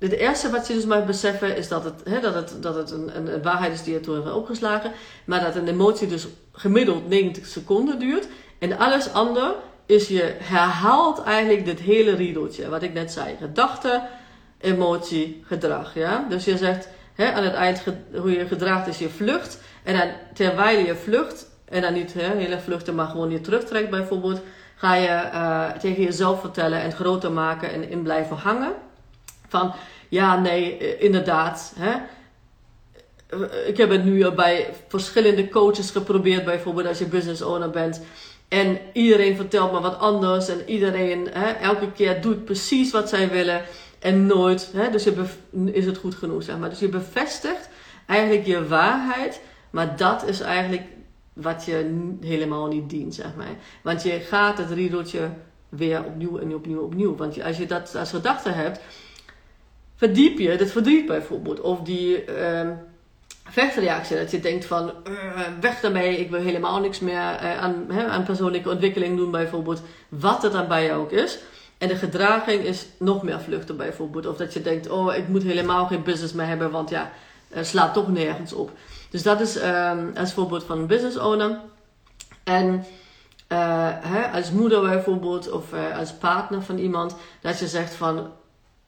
het 0.00 0.12
eerste 0.12 0.50
wat 0.50 0.66
je 0.66 0.74
dus 0.74 0.84
mag 0.84 1.06
beseffen 1.06 1.56
is 1.56 1.68
dat 1.68 1.84
het, 1.84 2.00
hè, 2.04 2.20
dat 2.20 2.34
het, 2.34 2.54
dat 2.60 2.74
het 2.74 2.90
een, 2.90 3.16
een, 3.16 3.42
waarheid 3.42 3.72
is 3.72 3.82
die 3.82 3.92
je 3.92 4.00
toen 4.00 4.14
hebt 4.14 4.32
opgeslagen. 4.32 4.92
Maar 5.24 5.40
dat 5.40 5.56
een 5.56 5.68
emotie 5.68 6.08
dus 6.08 6.26
gemiddeld 6.52 7.08
90 7.08 7.46
seconden 7.46 7.98
duurt. 7.98 8.26
En 8.58 8.78
alles 8.78 9.12
andere 9.12 9.56
is 9.86 10.08
je 10.08 10.34
herhaalt 10.38 11.22
eigenlijk 11.22 11.64
dit 11.64 11.80
hele 11.80 12.14
riedeltje. 12.14 12.68
Wat 12.68 12.82
ik 12.82 12.92
net 12.92 13.12
zei. 13.12 13.36
Gedachte, 13.36 14.02
emotie, 14.60 15.42
gedrag. 15.46 15.94
Ja? 15.94 16.26
Dus 16.28 16.44
je 16.44 16.56
zegt 16.56 16.88
hè, 17.14 17.32
aan 17.32 17.44
het 17.44 17.54
eind 17.54 17.82
hoe 18.14 18.30
je 18.30 18.46
gedraagt 18.46 18.86
is 18.86 18.98
je 18.98 19.08
vlucht. 19.08 19.60
En 19.82 19.98
dan, 19.98 20.08
terwijl 20.34 20.86
je 20.86 20.94
vlucht, 20.94 21.46
en 21.64 21.80
dan 21.82 21.92
niet 21.92 22.12
hè, 22.12 22.36
hele 22.36 22.60
vluchten, 22.60 22.94
maar 22.94 23.06
gewoon 23.06 23.30
je 23.30 23.40
terugtrekt 23.40 23.90
bijvoorbeeld. 23.90 24.40
Ga 24.76 24.94
je 24.94 25.30
uh, 25.34 25.70
tegen 25.70 26.02
jezelf 26.02 26.40
vertellen 26.40 26.80
en 26.80 26.92
groter 26.92 27.32
maken 27.32 27.72
en 27.72 27.90
in 27.90 28.02
blijven 28.02 28.36
hangen. 28.36 28.72
Van 29.50 29.72
ja, 30.08 30.40
nee, 30.40 30.76
eh, 30.76 31.02
inderdaad. 31.04 31.74
Hè? 31.78 31.92
Ik 33.66 33.76
heb 33.76 33.90
het 33.90 34.04
nu 34.04 34.30
bij 34.30 34.74
verschillende 34.88 35.48
coaches 35.48 35.90
geprobeerd, 35.90 36.44
bijvoorbeeld 36.44 36.86
als 36.86 36.98
je 36.98 37.06
business 37.06 37.42
owner 37.42 37.70
bent. 37.70 38.00
En 38.48 38.78
iedereen 38.92 39.36
vertelt 39.36 39.72
me 39.72 39.80
wat 39.80 39.98
anders. 39.98 40.48
En 40.48 40.62
iedereen, 40.66 41.28
hè, 41.32 41.50
elke 41.50 41.92
keer 41.92 42.22
doet 42.22 42.44
precies 42.44 42.90
wat 42.90 43.08
zij 43.08 43.28
willen. 43.28 43.62
En 43.98 44.26
nooit. 44.26 44.70
Hè, 44.72 44.90
dus 44.90 45.08
is 45.72 45.86
het 45.86 45.98
goed 45.98 46.14
genoeg, 46.14 46.42
zeg 46.42 46.58
maar. 46.58 46.70
Dus 46.70 46.78
je 46.78 46.88
bevestigt 46.88 47.68
eigenlijk 48.06 48.46
je 48.46 48.66
waarheid. 48.66 49.40
Maar 49.70 49.96
dat 49.96 50.28
is 50.28 50.40
eigenlijk 50.40 50.82
wat 51.32 51.64
je 51.64 52.06
helemaal 52.20 52.66
niet 52.66 52.90
dient, 52.90 53.14
zeg 53.14 53.34
maar. 53.36 53.56
Want 53.82 54.02
je 54.02 54.20
gaat 54.20 54.58
het 54.58 54.70
riedeltje 54.70 55.30
weer 55.68 56.04
opnieuw 56.04 56.38
en 56.38 56.54
opnieuw 56.54 56.80
opnieuw. 56.80 57.16
Want 57.16 57.42
als 57.42 57.56
je 57.56 57.66
dat 57.66 57.94
als 57.94 58.10
gedachte 58.10 58.50
hebt, 58.50 58.80
verdiep 60.00 60.38
je 60.38 60.48
het 60.48 60.70
verdriet 60.70 61.06
bijvoorbeeld. 61.06 61.60
Of 61.60 61.80
die... 61.80 62.24
Uh, 62.24 62.70
vechtreactie. 63.50 64.16
Dat 64.16 64.30
je 64.30 64.40
denkt 64.40 64.64
van, 64.64 64.92
uh, 65.08 65.40
weg 65.60 65.80
daarmee, 65.80 66.16
ik 66.16 66.30
wil 66.30 66.40
helemaal 66.40 66.80
niks 66.80 67.00
meer 67.00 67.14
uh, 67.14 67.58
aan, 67.58 67.92
aan 67.92 68.24
persoonlijke 68.24 68.70
ontwikkeling 68.70 69.16
doen 69.16 69.30
bijvoorbeeld. 69.30 69.82
Wat 70.08 70.42
het 70.42 70.52
dan 70.52 70.68
bij 70.68 70.94
ook 70.94 71.10
is. 71.10 71.38
En 71.78 71.88
de 71.88 71.96
gedraging 71.96 72.64
is 72.64 72.86
nog 72.98 73.22
meer 73.22 73.40
vluchten 73.40 73.76
bijvoorbeeld. 73.76 74.26
Of 74.26 74.36
dat 74.36 74.52
je 74.52 74.62
denkt, 74.62 74.88
oh, 74.88 75.14
ik 75.14 75.28
moet 75.28 75.42
helemaal 75.42 75.86
geen 75.86 76.02
business 76.02 76.32
meer 76.32 76.46
hebben, 76.46 76.70
want 76.70 76.90
ja, 76.90 77.10
slaat 77.60 77.94
toch 77.94 78.08
nergens 78.08 78.52
op. 78.52 78.70
Dus 79.10 79.22
dat 79.22 79.40
is 79.40 79.62
um, 79.62 80.12
als 80.16 80.32
voorbeeld 80.32 80.64
van 80.64 80.78
een 80.78 80.86
business 80.86 81.18
owner. 81.18 81.58
En 82.44 82.84
uh, 83.48 83.88
hè, 84.00 84.38
als 84.38 84.50
moeder 84.50 84.80
bijvoorbeeld, 84.80 85.50
of 85.50 85.64
als 85.98 86.12
partner 86.12 86.62
van 86.62 86.78
iemand, 86.78 87.16
dat 87.40 87.58
je 87.58 87.66
zegt 87.66 87.94
van, 87.94 88.30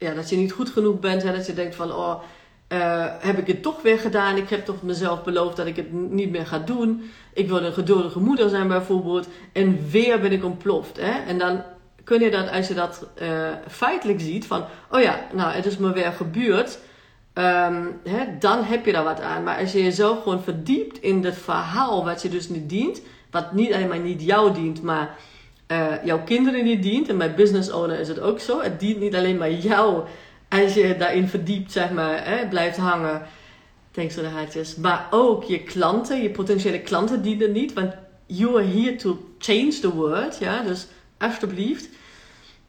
ja, 0.03 0.15
dat 0.15 0.31
je 0.31 0.37
niet 0.37 0.53
goed 0.53 0.71
genoeg 0.71 1.01
bent. 1.01 1.23
Hè, 1.23 1.33
dat 1.33 1.47
je 1.47 1.55
denkt 1.55 1.75
van, 1.75 1.93
oh, 1.93 2.23
uh, 2.69 3.05
heb 3.19 3.39
ik 3.39 3.47
het 3.47 3.63
toch 3.63 3.83
weer 3.83 3.99
gedaan. 3.99 4.37
Ik 4.37 4.49
heb 4.49 4.65
toch 4.65 4.83
mezelf 4.83 5.23
beloofd 5.25 5.57
dat 5.57 5.67
ik 5.67 5.77
het 5.77 5.93
niet 5.93 6.31
meer 6.31 6.47
ga 6.47 6.59
doen. 6.59 7.11
Ik 7.33 7.49
wil 7.49 7.63
een 7.63 7.73
geduldige 7.73 8.19
moeder 8.19 8.49
zijn 8.49 8.69
bijvoorbeeld. 8.69 9.29
En 9.53 9.91
weer 9.91 10.21
ben 10.21 10.33
ik 10.33 10.45
ontploft. 10.45 11.01
Hè? 11.01 11.27
En 11.27 11.39
dan 11.39 11.63
kun 12.05 12.21
je 12.21 12.31
dat, 12.31 12.51
als 12.51 12.69
je 12.69 12.75
dat 12.75 13.07
uh, 13.23 13.49
feitelijk 13.69 14.21
ziet, 14.21 14.47
van, 14.47 14.65
oh 14.91 15.01
ja, 15.01 15.27
nou, 15.33 15.53
het 15.53 15.67
is 15.67 15.77
me 15.77 15.93
weer 15.93 16.13
gebeurd. 16.13 16.79
Um, 17.35 18.01
hè, 18.05 18.39
dan 18.39 18.65
heb 18.65 18.87
je 18.87 18.93
daar 18.93 19.05
wat 19.05 19.21
aan. 19.21 19.43
Maar 19.43 19.59
als 19.59 19.73
je 19.73 19.83
jezelf 19.83 20.23
gewoon 20.23 20.43
verdiept 20.43 20.99
in 20.99 21.25
het 21.25 21.39
verhaal 21.39 22.05
wat 22.05 22.23
je 22.23 22.29
dus 22.29 22.49
niet 22.49 22.69
dient, 22.69 23.01
wat 23.31 23.53
niet 23.53 23.73
alleen 23.73 23.89
maar 23.89 23.99
niet 23.99 24.23
jou 24.23 24.55
dient, 24.55 24.83
maar 24.83 25.17
uh, 25.73 26.05
jouw 26.05 26.23
kinderen 26.23 26.65
niet 26.65 26.83
dient. 26.83 27.09
En 27.09 27.19
bij 27.19 27.35
business 27.35 27.71
owner 27.71 28.01
is 28.01 28.09
het 28.09 28.21
ook 28.21 28.41
zo. 28.41 28.61
Het 28.61 28.81
dient 28.81 29.01
niet 29.01 29.15
alleen 29.15 29.39
maar 29.39 29.53
jou 29.53 30.05
als 30.49 30.75
je 30.75 30.97
daarin 30.97 31.29
verdiept, 31.29 31.73
zeg 31.73 31.91
maar, 31.91 32.27
hè, 32.27 32.49
blijft 32.49 32.77
hangen. 32.77 33.23
Thanks 33.91 34.15
voor 34.15 34.23
de 34.23 34.29
haartjes. 34.29 34.77
Maar 34.77 35.07
ook 35.11 35.45
je 35.45 35.63
klanten, 35.63 36.23
je 36.23 36.31
potentiële 36.31 36.81
klanten 36.81 37.23
dienen 37.23 37.53
niet. 37.53 37.73
Want 37.73 37.93
you 38.27 38.57
are 38.57 38.67
here 38.67 38.97
to 38.97 39.29
change 39.39 39.79
the 39.81 39.95
world. 39.95 40.39
Ja, 40.39 40.63
dus 40.63 40.87
alsjeblieft. 41.19 41.89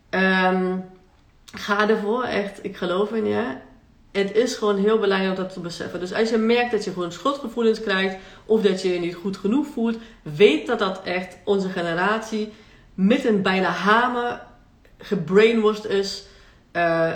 Ehm, 0.09 0.77
ga 1.53 1.89
ervoor, 1.89 2.23
echt. 2.23 2.59
Ik 2.61 2.77
geloof 2.77 3.11
in 3.11 3.25
je. 3.25 3.55
Het 4.11 4.35
is 4.35 4.55
gewoon 4.55 4.77
heel 4.77 4.99
belangrijk 4.99 5.37
om 5.37 5.43
dat 5.43 5.53
te 5.53 5.59
beseffen. 5.59 5.99
Dus 5.99 6.13
als 6.13 6.29
je 6.29 6.37
merkt 6.37 6.71
dat 6.71 6.83
je 6.83 6.91
gewoon 6.91 7.11
schuldgevoelens 7.11 7.81
krijgt 7.81 8.15
of 8.45 8.61
dat 8.61 8.81
je 8.81 8.93
je 8.93 8.99
niet 8.99 9.15
goed 9.15 9.37
genoeg 9.37 9.67
voelt, 9.67 9.97
weet 10.21 10.67
dat 10.67 10.79
dat 10.79 11.01
echt 11.03 11.37
onze 11.43 11.69
generatie 11.69 12.51
met 12.93 13.25
een 13.25 13.41
bijna 13.41 13.69
hamer 13.69 14.41
gebrainwashed 14.97 15.85
is. 15.85 16.25
Uh, 16.73 17.15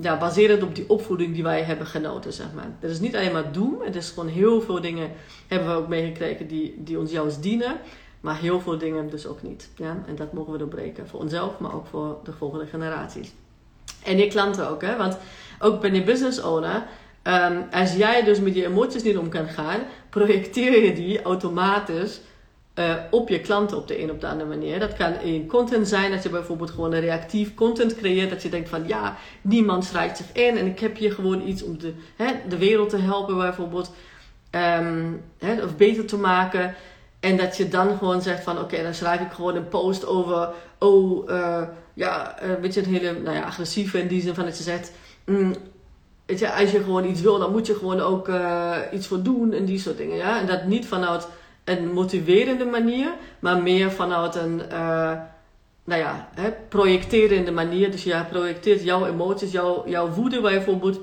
ja, 0.00 0.18
baserend 0.18 0.62
op 0.62 0.74
die 0.74 0.88
opvoeding 0.88 1.34
die 1.34 1.42
wij 1.42 1.62
hebben 1.62 1.86
genoten, 1.86 2.32
zeg 2.32 2.46
maar. 2.54 2.70
Dat 2.80 2.90
is 2.90 3.00
niet 3.00 3.16
alleen 3.16 3.32
maar 3.32 3.52
doem. 3.52 3.80
Het 3.82 3.96
is 3.96 4.08
gewoon 4.08 4.28
heel 4.28 4.60
veel 4.60 4.80
dingen 4.80 5.10
hebben 5.48 5.68
we 5.68 5.74
ook 5.74 5.88
meegekregen 5.88 6.46
die, 6.46 6.74
die 6.78 6.98
ons 6.98 7.10
juist 7.10 7.42
dienen. 7.42 7.76
Maar 8.20 8.38
heel 8.38 8.60
veel 8.60 8.78
dingen 8.78 9.10
dus 9.10 9.26
ook 9.26 9.42
niet. 9.42 9.70
Ja? 9.76 10.02
En 10.06 10.16
dat 10.16 10.32
mogen 10.32 10.52
we 10.52 10.58
doorbreken. 10.58 11.08
Voor 11.08 11.20
onszelf, 11.20 11.58
maar 11.58 11.74
ook 11.74 11.86
voor 11.86 12.18
de 12.24 12.32
volgende 12.32 12.66
generaties. 12.66 13.32
En 14.04 14.18
je 14.18 14.26
klanten 14.26 14.68
ook, 14.68 14.82
hè. 14.82 14.96
Want 14.96 15.18
ook 15.58 15.80
ben 15.80 15.94
je 15.94 16.02
business 16.02 16.42
owner. 16.42 16.86
Um, 17.22 17.64
als 17.70 17.94
jij 17.94 18.24
dus 18.24 18.40
met 18.40 18.54
je 18.54 18.66
emoties 18.66 19.02
niet 19.02 19.18
om 19.18 19.28
kan 19.28 19.48
gaan, 19.48 19.80
projecteer 20.10 20.84
je 20.84 20.92
die 20.92 21.22
automatisch 21.22 22.20
uh, 22.74 22.94
op 23.10 23.28
je 23.28 23.40
klanten 23.40 23.76
op 23.76 23.88
de 23.88 24.02
een 24.02 24.10
of 24.10 24.18
de 24.18 24.28
andere 24.28 24.48
manier. 24.48 24.78
Dat 24.78 24.92
kan 24.92 25.20
in 25.20 25.46
content 25.46 25.88
zijn, 25.88 26.10
dat 26.10 26.22
je 26.22 26.28
bijvoorbeeld 26.28 26.70
gewoon 26.70 26.92
een 26.92 27.00
reactief 27.00 27.54
content 27.54 27.96
creëert. 27.96 28.30
Dat 28.30 28.42
je 28.42 28.48
denkt 28.48 28.68
van 28.68 28.86
ja, 28.86 29.16
niemand 29.40 29.84
schrijft 29.84 30.16
zich 30.16 30.32
in 30.32 30.56
en 30.56 30.66
ik 30.66 30.80
heb 30.80 30.96
hier 30.96 31.12
gewoon 31.12 31.48
iets 31.48 31.62
om 31.62 31.78
de, 31.78 31.94
hè, 32.16 32.32
de 32.48 32.58
wereld 32.58 32.90
te 32.90 32.98
helpen 32.98 33.36
bijvoorbeeld. 33.36 33.92
Um, 34.50 35.22
hè, 35.38 35.62
of 35.62 35.76
beter 35.76 36.06
te 36.06 36.16
maken. 36.16 36.74
En 37.20 37.36
dat 37.36 37.56
je 37.56 37.68
dan 37.68 37.98
gewoon 37.98 38.22
zegt 38.22 38.42
van 38.42 38.58
oké, 38.58 38.82
dan 38.82 38.94
schrijf 38.94 39.20
ik 39.20 39.32
gewoon 39.32 39.56
een 39.56 39.68
post 39.68 40.06
over, 40.06 40.48
oh 40.78 41.28
uh, 41.28 41.62
ja, 41.94 42.42
een 42.42 42.60
beetje 42.60 42.80
een 42.80 42.94
hele 42.94 43.20
nou 43.20 43.36
ja, 43.36 43.42
agressieve 43.42 44.00
in 44.00 44.08
die 44.08 44.22
zin 44.22 44.34
van 44.34 44.44
dat 44.44 44.56
je 44.56 44.62
zegt, 44.62 44.92
mm, 45.24 45.54
weet 46.26 46.38
je, 46.38 46.52
als 46.52 46.70
je 46.70 46.82
gewoon 46.82 47.04
iets 47.04 47.20
wil, 47.20 47.38
dan 47.38 47.52
moet 47.52 47.66
je 47.66 47.74
gewoon 47.74 48.00
ook 48.00 48.28
uh, 48.28 48.76
iets 48.92 49.06
voor 49.06 49.22
doen 49.22 49.52
en 49.52 49.64
die 49.64 49.78
soort 49.78 49.96
dingen. 49.96 50.16
Ja? 50.16 50.40
En 50.40 50.46
dat 50.46 50.64
niet 50.64 50.86
vanuit 50.86 51.28
een 51.64 51.92
motiverende 51.92 52.64
manier, 52.64 53.14
maar 53.38 53.62
meer 53.62 53.90
vanuit 53.90 54.34
een 54.34 54.62
uh, 54.72 55.12
nou 55.84 56.00
ja, 56.00 56.28
hè, 56.34 56.50
projecterende 56.68 57.50
manier. 57.50 57.90
Dus 57.90 58.04
je 58.04 58.24
projecteert 58.30 58.82
jouw 58.82 59.06
emoties, 59.06 59.52
jouw, 59.52 59.88
jouw 59.88 60.08
woede 60.08 60.40
bijvoorbeeld 60.40 61.00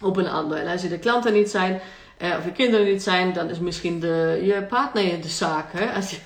op 0.00 0.16
een 0.16 0.28
ander. 0.28 0.58
En 0.58 0.66
als 0.66 0.82
je 0.82 0.88
de 0.88 0.98
klanten 0.98 1.32
niet 1.32 1.50
zijn, 1.50 1.80
uh, 2.22 2.34
of 2.38 2.44
je 2.44 2.52
kinderen 2.52 2.86
niet 2.86 3.02
zijn, 3.02 3.32
dan 3.32 3.50
is 3.50 3.58
misschien 3.58 4.00
de, 4.00 4.40
je 4.42 4.62
partner 4.68 5.20
de 5.20 5.28
zaak. 5.28 5.66
Als, 5.94 6.10
je, 6.10 6.16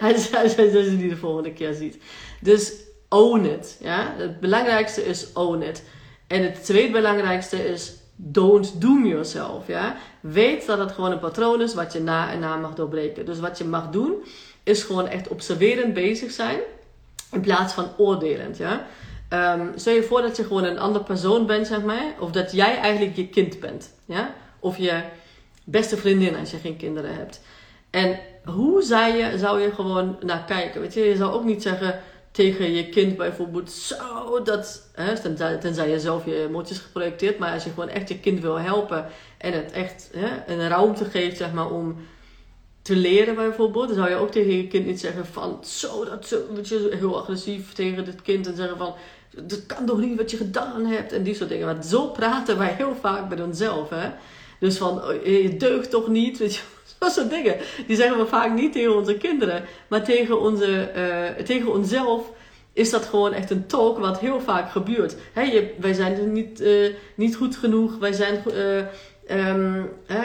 als, 0.06 0.34
als, 0.34 0.58
als 0.58 0.72
je 0.72 0.96
die 0.98 1.08
de 1.08 1.16
volgende 1.16 1.52
keer 1.52 1.72
ziet. 1.72 1.98
Dus 2.40 2.72
own 3.08 3.44
it. 3.44 3.76
Ja? 3.80 4.14
Het 4.16 4.40
belangrijkste 4.40 5.04
is 5.04 5.32
own 5.32 5.62
it. 5.62 5.82
En 6.26 6.42
het 6.42 6.64
tweede 6.64 6.92
belangrijkste 6.92 7.68
is 7.68 7.94
don't 8.16 8.80
doom 8.80 9.06
yourself. 9.06 9.66
Ja? 9.66 9.96
Weet 10.20 10.66
dat 10.66 10.78
het 10.78 10.92
gewoon 10.92 11.12
een 11.12 11.18
patroon 11.18 11.60
is 11.60 11.74
wat 11.74 11.92
je 11.92 12.00
na 12.00 12.30
en 12.32 12.38
na 12.38 12.56
mag 12.56 12.74
doorbreken. 12.74 13.26
Dus 13.26 13.40
wat 13.40 13.58
je 13.58 13.64
mag 13.64 13.90
doen, 13.90 14.14
is 14.62 14.82
gewoon 14.82 15.08
echt 15.08 15.28
observerend 15.28 15.94
bezig 15.94 16.30
zijn. 16.30 16.58
In 17.32 17.40
plaats 17.40 17.72
van 17.72 17.88
oordelend. 17.96 18.56
Ja? 18.56 18.86
Um, 19.58 19.72
stel 19.76 19.94
je 19.94 20.02
voor 20.02 20.22
dat 20.22 20.36
je 20.36 20.44
gewoon 20.44 20.64
een 20.64 20.78
andere 20.78 21.04
persoon 21.04 21.46
bent, 21.46 21.66
zeg 21.66 21.82
maar. 21.82 22.14
Of 22.18 22.30
dat 22.30 22.52
jij 22.52 22.78
eigenlijk 22.78 23.16
je 23.16 23.28
kind 23.28 23.60
bent. 23.60 23.94
Ja? 24.04 24.34
Of 24.60 24.76
je 24.76 25.02
beste 25.64 25.96
vriendin 25.96 26.36
als 26.36 26.50
je 26.50 26.56
geen 26.56 26.76
kinderen 26.76 27.14
hebt. 27.14 27.40
En 27.90 28.18
hoe 28.44 28.82
zou 28.82 29.12
je, 29.12 29.38
zou 29.38 29.60
je 29.60 29.72
gewoon 29.72 30.16
naar 30.20 30.44
kijken? 30.44 31.02
Je 31.02 31.16
zou 31.16 31.32
ook 31.32 31.44
niet 31.44 31.62
zeggen 31.62 32.00
tegen 32.36 32.72
je 32.72 32.88
kind 32.88 33.16
bijvoorbeeld 33.16 33.70
zo 33.70 34.42
dat, 34.42 34.88
hè, 34.92 35.20
tenzij, 35.20 35.56
tenzij 35.56 35.90
je 35.90 36.00
zelf 36.00 36.24
je 36.24 36.42
emoties 36.42 36.78
geprojecteerd, 36.78 37.38
maar 37.38 37.52
als 37.52 37.64
je 37.64 37.70
gewoon 37.70 37.88
echt 37.88 38.08
je 38.08 38.18
kind 38.18 38.40
wil 38.40 38.60
helpen 38.60 39.06
en 39.38 39.52
het 39.52 39.72
echt 39.72 40.10
hè, 40.16 40.52
een 40.52 40.68
ruimte 40.68 41.04
geeft 41.04 41.36
zeg 41.36 41.52
maar 41.52 41.70
om 41.70 41.96
te 42.82 42.96
leren 42.96 43.34
bijvoorbeeld, 43.34 43.88
dan 43.88 43.96
zou 43.96 44.10
je 44.10 44.16
ook 44.16 44.30
tegen 44.30 44.56
je 44.56 44.66
kind 44.66 44.86
niet 44.86 45.00
zeggen 45.00 45.26
van 45.26 45.58
zo 45.64 46.04
dat 46.04 46.26
zo, 46.26 46.38
weet 46.54 46.68
je, 46.68 46.96
heel 46.98 47.18
agressief 47.18 47.72
tegen 47.72 48.04
dit 48.04 48.22
kind 48.22 48.46
en 48.46 48.56
zeggen 48.56 48.76
van 48.76 48.94
dat 49.42 49.66
kan 49.66 49.86
toch 49.86 49.98
niet 49.98 50.16
wat 50.16 50.30
je 50.30 50.36
gedaan 50.36 50.86
hebt 50.86 51.12
en 51.12 51.22
die 51.22 51.34
soort 51.34 51.48
dingen. 51.48 51.66
Want 51.66 51.86
zo 51.86 52.06
praten 52.06 52.58
wij 52.58 52.74
heel 52.76 52.94
vaak 53.00 53.28
met 53.28 53.40
onszelf. 53.40 53.90
Hè? 53.90 54.10
Dus 54.60 54.76
van 54.76 55.04
oh, 55.04 55.24
je 55.24 55.56
deugt 55.56 55.90
toch 55.90 56.08
niet, 56.08 56.38
weet 56.38 56.54
je 56.54 56.62
dat 56.98 57.12
soort 57.12 57.30
dingen. 57.30 57.56
Die 57.86 57.96
zeggen 57.96 58.18
we 58.18 58.26
vaak 58.26 58.52
niet 58.52 58.72
tegen 58.72 58.96
onze 58.96 59.16
kinderen. 59.16 59.64
Maar 59.88 60.04
tegen, 60.04 60.40
onze, 60.40 60.90
uh, 60.96 61.44
tegen 61.44 61.72
onszelf 61.72 62.30
is 62.72 62.90
dat 62.90 63.04
gewoon 63.04 63.32
echt 63.32 63.50
een 63.50 63.66
talk 63.66 63.98
wat 63.98 64.20
heel 64.20 64.40
vaak 64.40 64.70
gebeurt. 64.70 65.16
Hè, 65.32 65.42
je, 65.42 65.74
wij 65.78 65.92
zijn 65.92 66.32
niet, 66.32 66.60
uh, 66.60 66.94
niet 67.14 67.36
goed 67.36 67.56
genoeg. 67.56 67.98
Wij 67.98 68.12
zijn 68.12 68.42
um, 69.30 69.90
hè, 70.06 70.22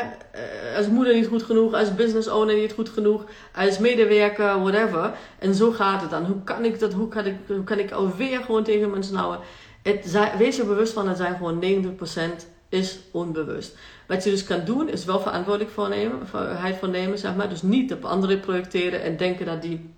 als 0.77 0.87
moeder 0.87 1.13
niet 1.13 1.27
goed 1.27 1.43
genoeg. 1.43 1.73
Als 1.73 1.95
business 1.95 2.27
owner 2.27 2.55
niet 2.55 2.73
goed 2.73 2.89
genoeg. 2.89 3.25
Als 3.55 3.77
medewerker, 3.77 4.61
whatever. 4.61 5.13
En 5.39 5.53
zo 5.53 5.71
gaat 5.71 6.01
het 6.01 6.09
dan. 6.09 6.25
Hoe 6.25 6.43
kan 6.43 6.65
ik 6.65 6.79
dat? 6.79 6.93
Hoe 6.93 7.07
kan 7.07 7.25
ik, 7.25 7.35
hoe 7.47 7.63
kan 7.63 7.79
ik 7.79 7.91
alweer 7.91 8.39
gewoon 8.39 8.63
tegen 8.63 8.89
mensen 8.89 9.15
houden? 9.15 9.41
Het, 9.83 10.17
wees 10.37 10.55
je 10.55 10.63
bewust 10.63 10.93
van, 10.93 11.07
het 11.07 11.17
zijn 11.17 11.35
gewoon 11.35 11.63
90% 11.63 12.45
is 12.69 12.99
onbewust. 13.11 13.77
Wat 14.11 14.23
je 14.23 14.29
dus 14.29 14.43
kan 14.43 14.65
doen, 14.65 14.89
is 14.89 15.05
wel 15.05 15.19
verantwoordelijkheid 15.19 16.77
voor 16.77 16.89
nemen, 16.89 17.17
zeg 17.17 17.35
maar. 17.35 17.49
Dus 17.49 17.61
niet 17.61 17.93
op 17.93 18.05
anderen 18.05 18.39
projecteren 18.39 19.01
en 19.01 19.17
denken 19.17 19.45
dat 19.45 19.61
die 19.61 19.89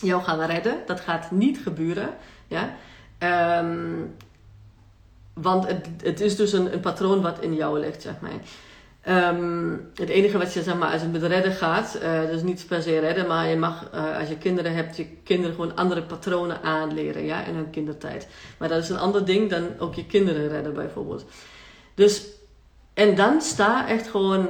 jou 0.00 0.22
gaan 0.22 0.40
redden. 0.40 0.76
Dat 0.86 1.00
gaat 1.00 1.30
niet 1.30 1.58
gebeuren. 1.58 2.08
Ja? 2.46 2.76
Um, 3.58 4.14
want 5.34 5.66
het, 5.66 5.86
het 6.02 6.20
is 6.20 6.36
dus 6.36 6.52
een, 6.52 6.72
een 6.72 6.80
patroon 6.80 7.20
wat 7.20 7.40
in 7.40 7.54
jou 7.54 7.80
ligt, 7.80 8.02
zeg 8.02 8.14
maar. 8.20 8.30
Um, 9.34 9.90
het 9.94 10.08
enige 10.08 10.38
wat 10.38 10.52
je, 10.52 10.62
zeg 10.62 10.76
maar, 10.76 10.92
als 10.92 11.02
het 11.02 11.12
met 11.12 11.22
redden 11.22 11.52
gaat, 11.52 11.98
dus 12.30 12.42
niet 12.42 12.64
per 12.68 12.82
se 12.82 12.98
redden, 12.98 13.26
maar 13.26 13.48
je 13.48 13.56
mag, 13.56 13.90
uh, 13.94 14.18
als 14.18 14.28
je 14.28 14.38
kinderen 14.38 14.74
hebt, 14.74 14.96
je 14.96 15.06
kinderen 15.24 15.54
gewoon 15.54 15.76
andere 15.76 16.02
patronen 16.02 16.62
aanleren, 16.62 17.24
ja, 17.24 17.44
in 17.44 17.54
hun 17.54 17.70
kindertijd. 17.70 18.28
Maar 18.58 18.68
dat 18.68 18.82
is 18.82 18.88
een 18.88 18.98
ander 18.98 19.24
ding 19.24 19.50
dan 19.50 19.68
ook 19.78 19.94
je 19.94 20.06
kinderen 20.06 20.48
redden, 20.48 20.74
bijvoorbeeld. 20.74 21.24
Dus 21.94 22.40
en 22.94 23.14
dan 23.14 23.40
sta 23.40 23.88
echt 23.88 24.08
gewoon 24.08 24.48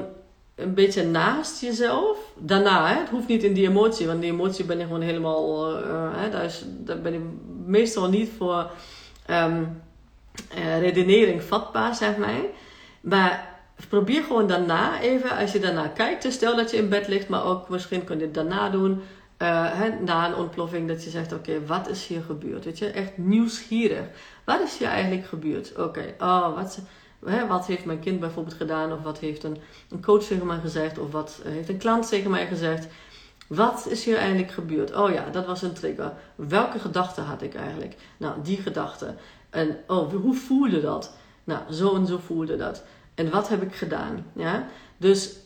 een 0.55 0.74
beetje 0.74 1.05
naast 1.05 1.61
jezelf. 1.61 2.18
Daarna, 2.37 2.88
hè? 2.88 3.00
het 3.00 3.09
hoeft 3.09 3.28
niet 3.28 3.42
in 3.42 3.52
die 3.52 3.68
emotie, 3.68 4.07
want 4.07 4.20
die 4.20 4.31
emotie 4.31 4.64
ben 4.64 4.78
je 4.78 4.85
gewoon 4.85 5.00
helemaal. 5.00 5.70
Uh, 5.78 6.11
hè? 6.14 6.31
Daar, 6.31 6.44
is, 6.44 6.64
daar 6.66 7.00
ben 7.00 7.14
ik 7.14 7.20
meestal 7.66 8.09
niet 8.09 8.31
voor 8.37 8.70
um, 9.31 9.83
uh, 10.59 10.81
redenering 10.81 11.42
vatbaar, 11.42 11.94
zeg 11.94 12.16
maar. 12.16 12.40
Maar 13.00 13.50
probeer 13.88 14.22
gewoon 14.22 14.46
daarna 14.46 15.00
even, 15.00 15.37
als 15.37 15.52
je 15.52 15.59
daarna 15.59 15.88
kijkt, 15.88 16.22
dus 16.22 16.35
stel 16.35 16.57
dat 16.57 16.70
je 16.70 16.76
in 16.76 16.88
bed 16.88 17.09
ligt, 17.09 17.28
maar 17.28 17.44
ook 17.44 17.68
misschien 17.68 18.05
kun 18.05 18.18
je 18.18 18.24
het 18.24 18.35
daarna 18.35 18.70
doen. 18.70 19.02
Na 20.00 20.26
een 20.26 20.35
ontploffing, 20.35 20.88
dat 20.88 21.05
je 21.05 21.11
zegt: 21.11 21.33
Oké, 21.33 21.66
wat 21.66 21.88
is 21.88 22.07
hier 22.07 22.22
gebeurd? 22.22 22.64
Weet 22.64 22.78
je, 22.78 22.87
echt 22.87 23.18
nieuwsgierig. 23.18 24.05
Wat 24.44 24.61
is 24.61 24.78
hier 24.78 24.88
eigenlijk 24.88 25.26
gebeurd? 25.26 25.76
Oké, 25.76 26.14
oh, 26.18 26.55
wat 26.55 26.78
Hè, 27.24 27.46
wat 27.46 27.66
heeft 27.66 27.85
mijn 27.85 28.00
kind 28.00 28.20
bijvoorbeeld 28.20 28.56
gedaan? 28.56 28.92
Of 28.92 29.02
wat 29.02 29.18
heeft 29.18 29.44
een, 29.44 29.56
een 29.90 30.02
coach 30.02 30.22
tegen 30.22 30.46
mij 30.46 30.58
gezegd? 30.58 30.98
Of 30.98 31.11
wat 31.11 31.40
heeft 31.44 31.68
een 31.68 31.78
klant 31.78 32.08
tegen 32.08 32.30
mij 32.30 32.46
gezegd? 32.46 32.87
Wat 33.46 33.87
is 33.90 34.04
hier 34.04 34.16
eigenlijk 34.16 34.52
gebeurd? 34.52 34.94
Oh 34.94 35.11
ja, 35.11 35.28
dat 35.32 35.46
was 35.46 35.62
een 35.62 35.72
trigger. 35.72 36.12
Welke 36.35 36.78
gedachte 36.78 37.20
had 37.20 37.42
ik 37.42 37.54
eigenlijk? 37.54 37.94
Nou, 38.16 38.35
die 38.42 38.56
gedachte. 38.56 39.14
En 39.50 39.76
oh, 39.87 40.12
hoe 40.12 40.35
voelde 40.35 40.80
dat? 40.80 41.12
Nou, 41.44 41.72
zo 41.72 41.94
en 41.94 42.06
zo 42.06 42.18
voelde 42.18 42.56
dat. 42.56 42.85
En 43.14 43.30
wat 43.30 43.48
heb 43.48 43.62
ik 43.62 43.74
gedaan? 43.74 44.26
Ja? 44.32 44.66
Dus 44.96 45.37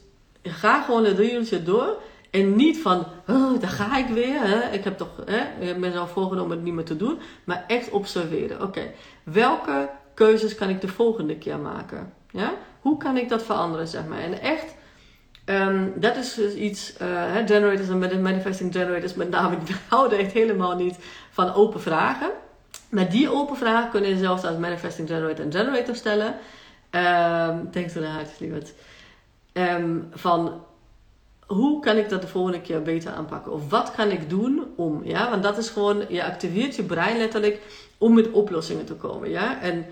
ga 0.43 0.83
gewoon 0.83 1.05
het 1.05 1.19
riedeltje 1.19 1.62
door. 1.62 2.03
En 2.31 2.57
niet 2.57 2.79
van, 2.79 3.07
oh, 3.29 3.61
daar 3.61 3.71
ga 3.71 3.97
ik 3.97 4.09
weer. 4.09 4.41
Hè? 4.41 4.71
Ik 4.71 4.85
heb 4.85 4.97
toch 4.97 5.23
hè, 5.25 5.75
mezelf 5.75 6.11
voorgenomen 6.11 6.57
het 6.57 6.65
niet 6.65 6.75
meer 6.75 6.85
te 6.85 6.97
doen. 6.97 7.19
Maar 7.45 7.65
echt 7.67 7.91
observeren. 7.91 8.62
Oké, 8.62 8.91
welke 9.23 9.89
keuzes 10.17 10.55
kan 10.55 10.69
ik 10.69 10.81
de 10.81 10.89
volgende 10.89 11.37
keer 11.37 11.59
maken? 11.59 12.13
Ja? 12.31 12.55
Hoe 12.81 12.97
kan 12.97 13.17
ik 13.17 13.29
dat 13.29 13.43
veranderen, 13.43 13.89
zeg 13.89 14.07
maar? 14.07 14.19
En 14.19 14.41
echt, 14.41 14.75
um, 15.45 15.93
dat 15.97 16.17
is 16.17 16.35
dus 16.35 16.55
iets, 16.55 16.95
uh, 17.03 17.35
generators 17.47 17.89
en 17.89 18.23
manifesting 18.23 18.73
generators 18.73 19.15
met 19.15 19.31
name, 19.31 19.57
die 19.65 19.77
houden 19.89 20.19
echt 20.19 20.33
helemaal 20.33 20.77
niet 20.77 20.97
van 21.31 21.55
open 21.55 21.81
vragen. 21.81 22.31
Maar 22.89 23.11
die 23.11 23.31
open 23.31 23.57
vragen 23.57 23.91
kun 23.91 24.09
je 24.09 24.19
zelfs 24.19 24.45
als 24.45 24.57
manifesting 24.57 25.09
generator 25.09 25.45
en 25.45 25.53
generator 25.53 25.95
stellen. 25.95 26.35
Um, 26.91 27.69
denk 27.71 27.91
er 27.91 28.01
naar 28.01 28.27
lieverd. 28.39 28.75
Um, 29.53 30.09
van 30.13 30.65
hoe 31.47 31.81
kan 31.81 31.97
ik 31.97 32.09
dat 32.09 32.23
de 32.23 32.29
volgende 32.29 32.61
keer 32.61 32.83
beter 32.83 33.13
aanpakken? 33.13 33.53
Of 33.53 33.71
wat 33.71 33.91
kan 33.91 34.11
ik 34.11 34.31
doen 34.31 34.67
om? 34.77 35.01
Ja, 35.05 35.31
want 35.31 35.43
dat 35.43 35.59
is 35.59 35.69
gewoon, 35.69 36.05
je 36.09 36.25
activeert 36.25 36.77
je 36.77 36.83
brein 36.83 37.19
letterlijk 37.19 37.61
om 37.99 38.15
met 38.15 38.31
oplossingen 38.31 38.85
te 38.85 38.95
komen. 38.95 39.31
Ja, 39.31 39.61
en 39.61 39.87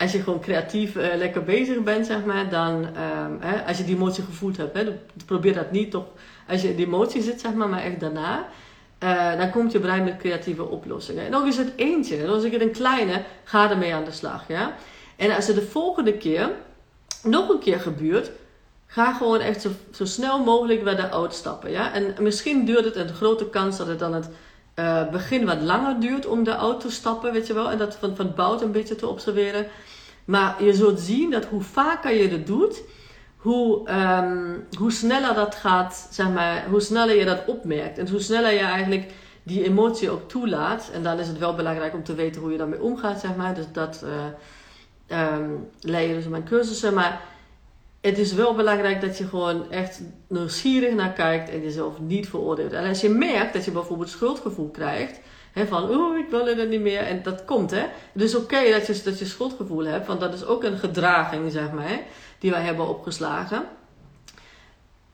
als 0.00 0.12
je 0.12 0.22
gewoon 0.22 0.40
creatief 0.40 0.96
uh, 0.96 1.14
lekker 1.16 1.42
bezig 1.42 1.82
bent, 1.82 2.06
zeg 2.06 2.24
maar, 2.24 2.48
dan, 2.48 2.72
um, 2.74 3.36
hè, 3.40 3.66
als 3.66 3.78
je 3.78 3.84
die 3.84 3.94
emotie 3.94 4.24
gevoeld 4.24 4.56
hebt, 4.56 4.76
hè, 4.76 4.98
probeer 5.26 5.54
dat 5.54 5.70
niet 5.70 5.90
toch 5.90 6.04
als 6.48 6.62
je 6.62 6.68
in 6.68 6.76
die 6.76 6.86
emotie 6.86 7.22
zit, 7.22 7.40
zeg 7.40 7.52
maar, 7.52 7.68
maar 7.68 7.82
echt 7.82 8.00
daarna. 8.00 8.48
Uh, 9.04 9.36
dan 9.38 9.50
komt 9.50 9.72
je 9.72 9.80
brein 9.80 10.04
met 10.04 10.16
creatieve 10.16 10.64
oplossingen. 10.64 11.26
En 11.26 11.34
ook 11.34 11.46
is 11.46 11.56
het 11.56 11.72
eentje. 11.76 12.16
En 12.16 12.28
als 12.28 12.44
ik 12.44 12.52
het 12.52 12.60
een 12.60 12.72
kleine, 12.72 13.22
ga 13.44 13.70
ermee 13.70 13.94
aan 13.94 14.04
de 14.04 14.12
slag. 14.12 14.44
Ja? 14.48 14.74
En 15.16 15.34
als 15.34 15.46
het 15.46 15.56
de 15.56 15.62
volgende 15.62 16.12
keer 16.12 16.50
nog 17.22 17.48
een 17.48 17.58
keer 17.58 17.80
gebeurt, 17.80 18.30
ga 18.86 19.12
gewoon 19.12 19.40
echt 19.40 19.60
zo, 19.60 19.70
zo 19.90 20.04
snel 20.04 20.44
mogelijk 20.44 20.84
de 20.84 21.08
auto 21.08 21.34
stappen. 21.34 21.70
Ja? 21.70 21.92
En 21.92 22.14
misschien 22.20 22.64
duurt 22.64 22.84
het 22.84 22.96
een 22.96 23.14
grote 23.14 23.48
kans 23.48 23.76
dat 23.76 23.86
het 23.86 23.98
dan 23.98 24.14
het 24.14 24.28
uh, 24.74 25.08
begin 25.10 25.46
wat 25.46 25.60
langer 25.60 26.00
duurt 26.00 26.26
om 26.26 26.44
de 26.44 26.54
auto 26.54 26.78
te 26.88 26.94
stappen, 26.94 27.32
weet 27.32 27.46
je 27.46 27.54
wel. 27.54 27.70
En 27.70 27.78
dat 27.78 27.96
van, 27.96 28.16
van 28.16 28.32
bout 28.34 28.62
een 28.62 28.72
beetje 28.72 28.94
te 28.94 29.06
observeren. 29.06 29.66
Maar 30.24 30.64
je 30.64 30.74
zult 30.74 31.00
zien 31.00 31.30
dat 31.30 31.44
hoe 31.44 31.62
vaker 31.62 32.14
je 32.14 32.28
het 32.28 32.46
doet, 32.46 32.82
hoe, 33.36 33.90
um, 33.90 34.66
hoe 34.78 34.92
sneller 34.92 35.34
dat 35.34 35.54
gaat, 35.54 36.08
zeg 36.10 36.30
maar, 36.30 36.66
hoe 36.68 36.80
sneller 36.80 37.16
je 37.16 37.24
dat 37.24 37.42
opmerkt. 37.46 37.98
En 37.98 38.08
hoe 38.08 38.20
sneller 38.20 38.52
je 38.52 38.58
eigenlijk 38.58 39.12
die 39.42 39.64
emotie 39.64 40.10
ook 40.10 40.28
toelaat. 40.28 40.90
En 40.92 41.02
dan 41.02 41.18
is 41.18 41.28
het 41.28 41.38
wel 41.38 41.54
belangrijk 41.54 41.94
om 41.94 42.04
te 42.04 42.14
weten 42.14 42.40
hoe 42.40 42.52
je 42.52 42.58
daarmee 42.58 42.82
omgaat, 42.82 43.20
zeg 43.20 43.36
maar. 43.36 43.54
Dus 43.54 43.64
dat 43.72 44.04
uh, 45.08 45.34
um, 45.34 45.68
je 45.78 46.14
dus 46.14 46.24
in 46.24 46.30
mijn 46.30 46.44
cursussen. 46.44 46.94
Maar 46.94 47.20
het 48.00 48.18
is 48.18 48.32
wel 48.32 48.54
belangrijk 48.54 49.00
dat 49.00 49.18
je 49.18 49.26
gewoon 49.26 49.70
echt 49.70 50.00
nieuwsgierig 50.26 50.94
naar 50.94 51.12
kijkt 51.12 51.50
en 51.50 51.62
jezelf 51.62 52.00
niet 52.00 52.28
veroordeelt. 52.28 52.72
En 52.72 52.88
als 52.88 53.00
je 53.00 53.08
merkt 53.08 53.52
dat 53.52 53.64
je 53.64 53.70
bijvoorbeeld 53.70 54.08
schuldgevoel 54.08 54.70
krijgt, 54.70 55.20
van 55.54 55.88
oh 55.88 56.18
ik 56.18 56.28
wil 56.30 56.46
het 56.46 56.68
niet 56.68 56.80
meer, 56.80 57.00
en 57.00 57.22
dat 57.22 57.44
komt 57.44 57.70
hè. 57.70 57.86
Is 58.12 58.34
oké 58.34 58.70
dat, 58.70 58.86
je, 58.86 59.00
dat 59.04 59.18
je 59.18 59.24
schuldgevoel 59.24 59.84
hebt, 59.84 60.06
want 60.06 60.20
dat 60.20 60.34
is 60.34 60.44
ook 60.44 60.64
een 60.64 60.78
gedraging, 60.78 61.52
zeg 61.52 61.72
maar, 61.72 61.88
hè, 61.88 62.00
die 62.38 62.50
wij 62.50 62.62
hebben 62.62 62.88
opgeslagen. 62.88 63.64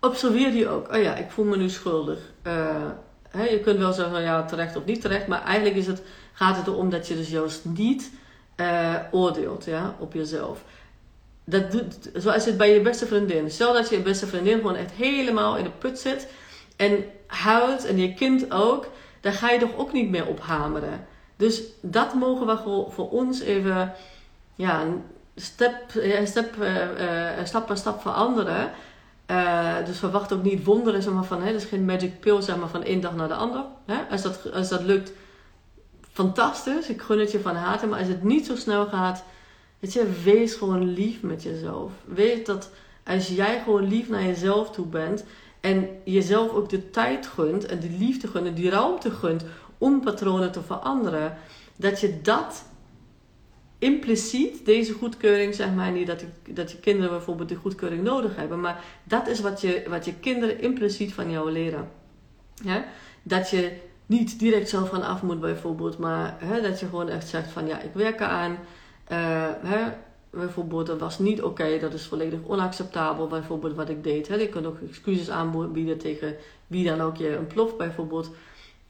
Observeer 0.01 0.51
die 0.51 0.68
ook. 0.68 0.94
Oh 0.94 1.03
ja, 1.03 1.14
ik 1.14 1.31
voel 1.31 1.44
me 1.44 1.57
nu 1.57 1.68
schuldig. 1.68 2.18
Uh, 2.46 3.51
je 3.51 3.61
kunt 3.61 3.79
wel 3.79 3.92
zeggen, 3.92 4.22
ja, 4.22 4.44
terecht 4.44 4.77
of 4.77 4.85
niet 4.85 5.01
terecht, 5.01 5.27
maar 5.27 5.42
eigenlijk 5.42 5.77
is 5.77 5.87
het, 5.87 6.03
gaat 6.33 6.57
het 6.57 6.66
erom 6.66 6.90
dat 6.90 7.09
je 7.09 7.16
dus 7.16 7.29
juist 7.29 7.64
niet 7.64 8.11
uh, 8.57 8.94
oordeelt 9.11 9.64
ja, 9.64 9.96
op 9.99 10.12
jezelf 10.12 10.62
dat 11.46 11.70
doet, 11.70 12.11
zoals 12.14 12.44
het 12.44 12.57
bij 12.57 12.75
je 12.75 12.81
beste 12.81 13.07
vriendin. 13.07 13.51
Stel 13.51 13.72
dat 13.72 13.88
je 13.88 13.96
je 13.96 14.03
beste 14.03 14.27
vriendin 14.27 14.57
gewoon 14.57 14.77
echt 14.77 14.90
helemaal 14.90 15.57
in 15.57 15.64
de 15.64 15.70
put 15.70 15.99
zit 15.99 16.29
en 16.77 17.05
huilt 17.27 17.85
en 17.85 17.99
je 17.99 18.14
kind 18.14 18.53
ook, 18.53 18.87
daar 19.26 19.34
ga 19.34 19.50
je 19.50 19.58
toch 19.58 19.76
ook 19.76 19.92
niet 19.92 20.10
meer 20.10 20.26
op 20.26 20.40
hameren. 20.40 21.06
Dus 21.36 21.62
dat 21.80 22.14
mogen 22.14 22.46
we 22.46 22.56
voor, 22.56 22.92
voor 22.92 23.10
ons 23.10 23.40
even 23.40 23.92
ja, 24.54 24.84
step, 25.34 25.74
step, 26.24 26.56
uh, 26.60 27.44
stap 27.44 27.66
per 27.66 27.76
stap 27.76 28.00
veranderen. 28.00 28.70
Dus 29.84 29.98
verwacht 29.98 30.32
ook 30.32 30.42
niet 30.42 30.64
wonderen 30.64 31.02
zeg 31.02 31.12
maar, 31.12 31.24
van, 31.24 31.42
hè, 31.42 31.52
dus 31.52 31.64
geen 31.64 31.84
magic 31.84 32.20
pill 32.20 32.40
zeg 32.40 32.56
maar, 32.56 32.68
van 32.68 32.82
één 32.82 33.00
dag 33.00 33.14
naar 33.14 33.28
de 33.28 33.34
ander. 33.34 33.64
Hè? 33.86 33.96
Als, 34.10 34.22
dat, 34.22 34.52
als 34.52 34.68
dat 34.68 34.82
lukt, 34.82 35.12
fantastisch. 36.12 36.88
Ik 36.88 37.02
gun 37.02 37.18
het 37.18 37.32
je 37.32 37.40
van 37.40 37.56
harte. 37.56 37.86
Maar 37.86 37.98
als 37.98 38.08
het 38.08 38.22
niet 38.22 38.46
zo 38.46 38.56
snel 38.56 38.86
gaat, 38.86 39.24
Weet 39.78 39.92
je, 39.92 40.20
wees 40.24 40.54
gewoon 40.54 40.92
lief 40.92 41.22
met 41.22 41.42
jezelf. 41.42 41.92
Weet 42.04 42.46
dat 42.46 42.70
als 43.04 43.28
jij 43.28 43.60
gewoon 43.64 43.88
lief 43.88 44.08
naar 44.08 44.22
jezelf 44.22 44.70
toe 44.70 44.86
bent 44.86 45.24
en 45.66 45.88
jezelf 46.05 46.52
ook 46.52 46.68
de 46.68 46.90
tijd 46.90 47.26
gunt 47.26 47.66
en 47.66 47.81
de 47.81 47.90
liefde 47.90 48.29
gunt 48.29 48.46
en 48.46 48.55
die 48.55 48.70
ruimte 48.70 49.11
gunt 49.11 49.44
om 49.79 50.00
patronen 50.00 50.52
te 50.52 50.62
veranderen, 50.62 51.37
dat 51.76 52.00
je 52.00 52.20
dat 52.20 52.64
impliciet, 53.79 54.64
deze 54.64 54.92
goedkeuring, 54.92 55.55
zeg 55.55 55.74
maar 55.74 55.92
niet 55.92 56.07
dat, 56.07 56.22
ik, 56.22 56.57
dat 56.57 56.72
je 56.72 56.81
kinderen 56.81 57.11
bijvoorbeeld 57.11 57.48
die 57.48 57.57
goedkeuring 57.57 58.02
nodig 58.02 58.37
hebben, 58.37 58.61
maar 58.61 58.85
dat 59.05 59.29
is 59.29 59.40
wat 59.40 59.61
je, 59.61 59.85
wat 59.88 60.05
je 60.05 60.14
kinderen 60.14 60.61
impliciet 60.61 61.12
van 61.12 61.31
jou 61.31 61.52
leren. 61.52 61.90
Ja? 62.55 62.85
Dat 63.22 63.50
je 63.50 63.76
niet 64.07 64.38
direct 64.38 64.68
zelf 64.68 64.88
van 64.88 65.02
af 65.02 65.22
moet 65.22 65.40
bijvoorbeeld, 65.40 65.98
maar 65.98 66.37
hè, 66.38 66.61
dat 66.61 66.81
je 66.81 66.87
gewoon 66.87 67.09
echt 67.09 67.29
zegt 67.29 67.50
van 67.50 67.66
ja, 67.66 67.81
ik 67.81 67.92
werk 67.92 68.20
eraan. 68.20 68.59
Uh, 69.12 69.48
hè, 69.62 69.92
bijvoorbeeld, 70.37 70.87
dat 70.87 71.01
was 71.01 71.18
niet 71.18 71.42
oké, 71.42 71.79
dat 71.79 71.94
is 71.94 72.07
volledig 72.07 72.38
onacceptabel, 72.46 73.27
bijvoorbeeld 73.27 73.75
wat 73.75 73.88
ik 73.88 74.05
deed. 74.05 74.29
Hè. 74.29 74.35
Je 74.35 74.49
kunt 74.49 74.66
ook 74.66 74.79
excuses 74.88 75.31
aanbieden 75.31 75.99
tegen 75.99 76.37
wie 76.66 76.88
dan 76.88 77.01
ook 77.01 77.16
je 77.16 77.37
ontploft, 77.38 77.77
bijvoorbeeld. 77.77 78.31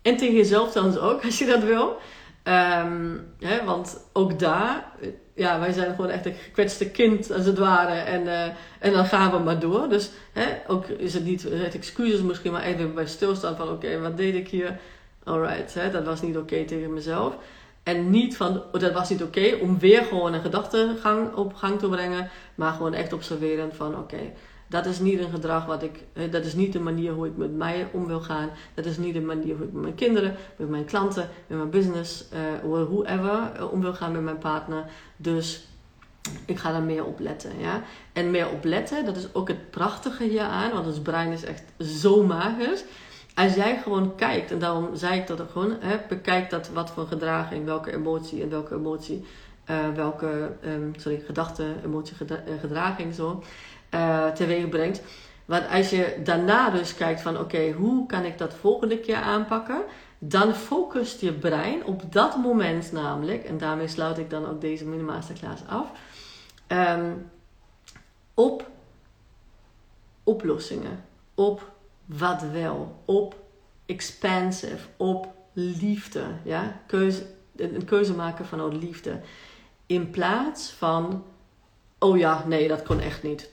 En 0.03 0.17
tegen 0.17 0.35
jezelf 0.35 0.73
dan 0.73 0.99
ook, 0.99 1.25
als 1.25 1.39
je 1.39 1.47
dat 1.47 1.63
wil. 1.63 1.97
Um, 2.45 3.27
hè, 3.39 3.65
want 3.65 4.07
ook 4.13 4.39
daar, 4.39 4.93
ja, 5.35 5.61
wij 5.61 5.73
zijn 5.73 5.95
gewoon 5.95 6.11
echt 6.11 6.27
een 6.27 6.35
gekwetste 6.35 6.91
kind, 6.91 7.33
als 7.33 7.47
het 7.47 7.59
ware. 7.59 7.95
En, 7.95 8.23
uh, 8.23 8.45
en 8.79 8.93
dan 8.93 9.07
gaan 9.07 9.31
we 9.31 9.39
maar 9.39 9.59
door. 9.59 9.89
Dus 9.89 10.11
hè, 10.33 10.47
ook 10.67 10.87
is 10.87 11.15
het 11.15 11.25
niet 11.25 11.43
het 11.43 11.75
excuses 11.75 12.21
misschien, 12.21 12.53
maar 12.53 12.63
even 12.63 12.95
bij 12.95 13.07
stilstaan 13.07 13.57
van, 13.57 13.71
oké, 13.71 14.01
wat 14.01 14.17
deed 14.17 14.35
ik 14.35 14.49
hier? 14.49 14.79
Alright, 15.25 15.75
hè, 15.75 15.91
dat 15.91 16.05
was 16.05 16.23
niet 16.23 16.37
oké 16.37 16.65
tegen 16.65 16.93
mezelf. 16.93 17.37
En 17.87 18.11
niet 18.11 18.37
van, 18.37 18.63
oh, 18.73 18.81
dat 18.81 18.93
was 18.93 19.09
niet 19.09 19.23
oké, 19.23 19.59
om 19.61 19.79
weer 19.79 20.05
gewoon 20.05 20.33
een 20.33 20.41
gedachtegang 20.41 21.35
op 21.35 21.55
gang 21.55 21.79
te 21.79 21.89
brengen. 21.89 22.31
Maar 22.55 22.73
gewoon 22.73 22.95
echt 22.95 23.13
observeren 23.13 23.75
van, 23.75 23.99
oké, 23.99 24.33
dat 24.67 24.87
is 24.87 24.99
niet 24.99 25.19
een 25.19 25.31
gedrag 25.31 25.67
wat 25.67 25.83
ik, 25.83 26.05
dat 26.31 26.45
is 26.45 26.55
niet 26.55 26.73
de 26.73 26.81
manier 26.81 27.13
hoe 27.13 27.27
ik 27.27 27.37
met 27.37 27.57
mij 27.57 27.89
om 27.93 28.07
wil 28.07 28.21
gaan. 28.21 28.51
Dat 28.75 28.85
is 28.85 28.97
niet 28.97 29.15
de 29.15 29.21
manier 29.21 29.57
hoe 29.57 29.67
ik 29.67 29.73
met 29.73 29.83
mijn 29.83 29.95
kinderen, 29.95 30.35
met 30.57 30.69
mijn 30.69 30.85
klanten, 30.85 31.29
met 31.47 31.59
mijn 31.59 31.71
business, 31.71 32.25
uh, 32.33 32.85
whoever 32.85 33.51
uh, 33.59 33.73
om 33.73 33.81
wil 33.81 33.95
gaan 33.95 34.13
met 34.13 34.23
mijn 34.23 34.39
partner. 34.39 34.85
Dus 35.17 35.67
ik 36.45 36.59
ga 36.59 36.73
daar 36.73 36.83
meer 36.83 37.05
op 37.05 37.21
letten. 37.21 37.59
Ja? 37.59 37.83
En 38.13 38.31
meer 38.31 38.49
op 38.51 38.65
letten, 38.65 39.05
dat 39.05 39.17
is 39.17 39.35
ook 39.35 39.49
het 39.49 39.71
prachtige 39.71 40.25
hieraan, 40.25 40.73
want 40.73 40.87
ons 40.87 41.01
brein 41.01 41.33
is 41.33 41.45
echt 41.45 41.63
zo 41.79 42.23
magisch 42.23 42.85
als 43.37 43.55
jij 43.55 43.79
gewoon 43.83 44.15
kijkt, 44.15 44.51
en 44.51 44.59
daarom 44.59 44.97
zei 44.97 45.21
ik 45.21 45.27
dat 45.27 45.41
ook 45.41 45.51
gewoon, 45.51 45.77
hè, 45.81 45.97
bekijk 46.09 46.51
dat 46.51 46.69
wat 46.69 46.91
voor 46.91 47.07
gedraging, 47.07 47.65
welke 47.65 47.93
emotie 47.93 48.43
en 48.43 48.51
welke 48.51 48.75
emotie, 48.75 49.25
uh, 49.71 49.89
welke 49.95 50.53
um, 50.65 50.93
sorry, 50.97 51.23
gedachte, 51.27 51.75
emotie, 51.85 52.17
eh, 52.27 52.61
gedraging 52.61 53.15
zo, 53.15 53.43
uh, 53.95 54.27
teweeg 54.29 54.69
brengt. 54.69 55.03
Want 55.45 55.69
als 55.71 55.91
je 55.91 56.21
daarna 56.25 56.71
dus 56.71 56.95
kijkt 56.95 57.21
van 57.21 57.39
oké, 57.39 57.71
hoe 57.71 58.07
kan 58.07 58.25
ik 58.25 58.39
dat 58.39 58.55
volgende 58.55 58.99
keer 58.99 59.17
aanpakken? 59.17 59.83
Dan 60.19 60.55
focust 60.55 61.21
je 61.21 61.33
brein 61.33 61.85
op 61.85 62.13
dat 62.13 62.37
moment 62.37 62.93
namelijk, 62.93 63.45
en 63.45 63.59
daarmee 63.59 63.89
sluit 63.89 64.19
ik 64.19 64.31
dan 64.31 64.47
ook 64.47 64.61
deze 64.61 64.87
mini 64.87 65.03
masterclass 65.03 65.63
af, 65.67 65.91
um, 66.69 67.31
op 68.35 68.71
oplossingen, 70.25 71.05
op 71.35 71.75
wat 72.07 72.43
wel, 72.53 73.03
op 73.05 73.37
expansive, 73.87 74.89
op 74.97 75.35
liefde. 75.53 76.25
Ja? 76.43 76.81
Keuze, 76.87 77.27
een 77.57 77.85
keuze 77.85 78.15
maken 78.15 78.47
vanuit 78.47 78.73
liefde. 78.75 79.21
In 79.87 80.11
plaats 80.11 80.71
van, 80.71 81.25
oh 81.99 82.19
ja, 82.19 82.45
nee, 82.47 82.69
dat 82.69 82.83
kon 82.83 83.01
echt 83.01 83.23
niet. 83.23 83.51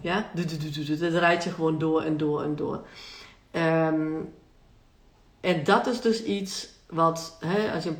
Ja? 0.00 0.30
Dat 0.98 1.12
rijdt 1.12 1.44
je 1.44 1.50
gewoon 1.50 1.78
door 1.78 2.02
en 2.02 2.16
door 2.16 2.42
en 2.42 2.56
door. 2.56 2.86
Um, 3.52 4.32
en 5.40 5.64
dat 5.64 5.86
is 5.86 6.00
dus 6.00 6.24
iets 6.24 6.68
wat, 6.86 7.36
hè, 7.40 7.72
als 7.72 7.84
je, 7.84 7.92